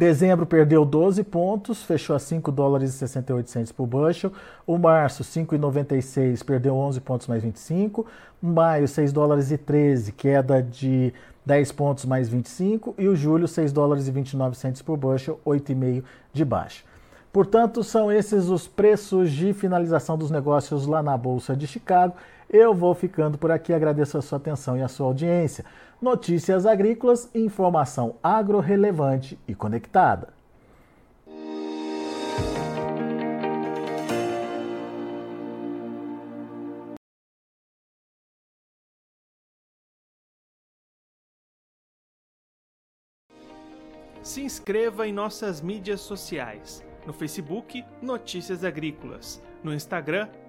Dezembro 0.00 0.46
perdeu 0.46 0.82
12 0.82 1.22
pontos, 1.24 1.82
fechou 1.82 2.16
a 2.16 2.18
5 2.18 2.50
dólares 2.50 2.94
e 2.94 2.96
68 2.96 3.74
por 3.74 3.86
bushel. 3.86 4.32
O 4.66 4.78
março, 4.78 5.22
5,96, 5.22 6.42
perdeu 6.42 6.74
11 6.74 7.02
pontos 7.02 7.26
mais 7.26 7.42
25. 7.42 8.06
Maio, 8.40 8.88
6 8.88 9.12
dólares 9.12 9.50
e 9.50 9.58
13, 9.58 10.12
queda 10.12 10.62
de 10.62 11.12
10 11.44 11.72
pontos 11.72 12.06
mais 12.06 12.30
25. 12.30 12.94
E 12.96 13.08
o 13.08 13.14
julho, 13.14 13.46
6 13.46 13.74
dólares 13.74 14.08
e 14.08 14.10
29 14.10 14.56
por 14.82 14.96
bushel, 14.96 15.38
8,5 15.44 16.02
de 16.32 16.46
baixa. 16.46 16.82
Portanto, 17.30 17.84
são 17.84 18.10
esses 18.10 18.48
os 18.48 18.66
preços 18.66 19.30
de 19.30 19.52
finalização 19.52 20.16
dos 20.16 20.30
negócios 20.30 20.86
lá 20.86 21.02
na 21.02 21.14
Bolsa 21.14 21.54
de 21.54 21.66
Chicago. 21.66 22.14
Eu 22.52 22.74
vou 22.74 22.96
ficando 22.96 23.38
por 23.38 23.52
aqui, 23.52 23.72
agradeço 23.72 24.18
a 24.18 24.22
sua 24.22 24.36
atenção 24.38 24.76
e 24.76 24.82
a 24.82 24.88
sua 24.88 25.06
audiência. 25.06 25.64
Notícias 26.02 26.66
agrícolas, 26.66 27.30
informação 27.32 28.16
agro-relevante 28.20 29.38
e 29.46 29.54
conectada. 29.54 30.34
Se 44.24 44.42
inscreva 44.42 45.06
em 45.06 45.12
nossas 45.12 45.60
mídias 45.60 46.00
sociais. 46.00 46.84
No 47.06 47.12
Facebook, 47.12 47.84
Notícias 48.02 48.64
Agrícolas. 48.64 49.40
No 49.62 49.72
Instagram, 49.72 50.28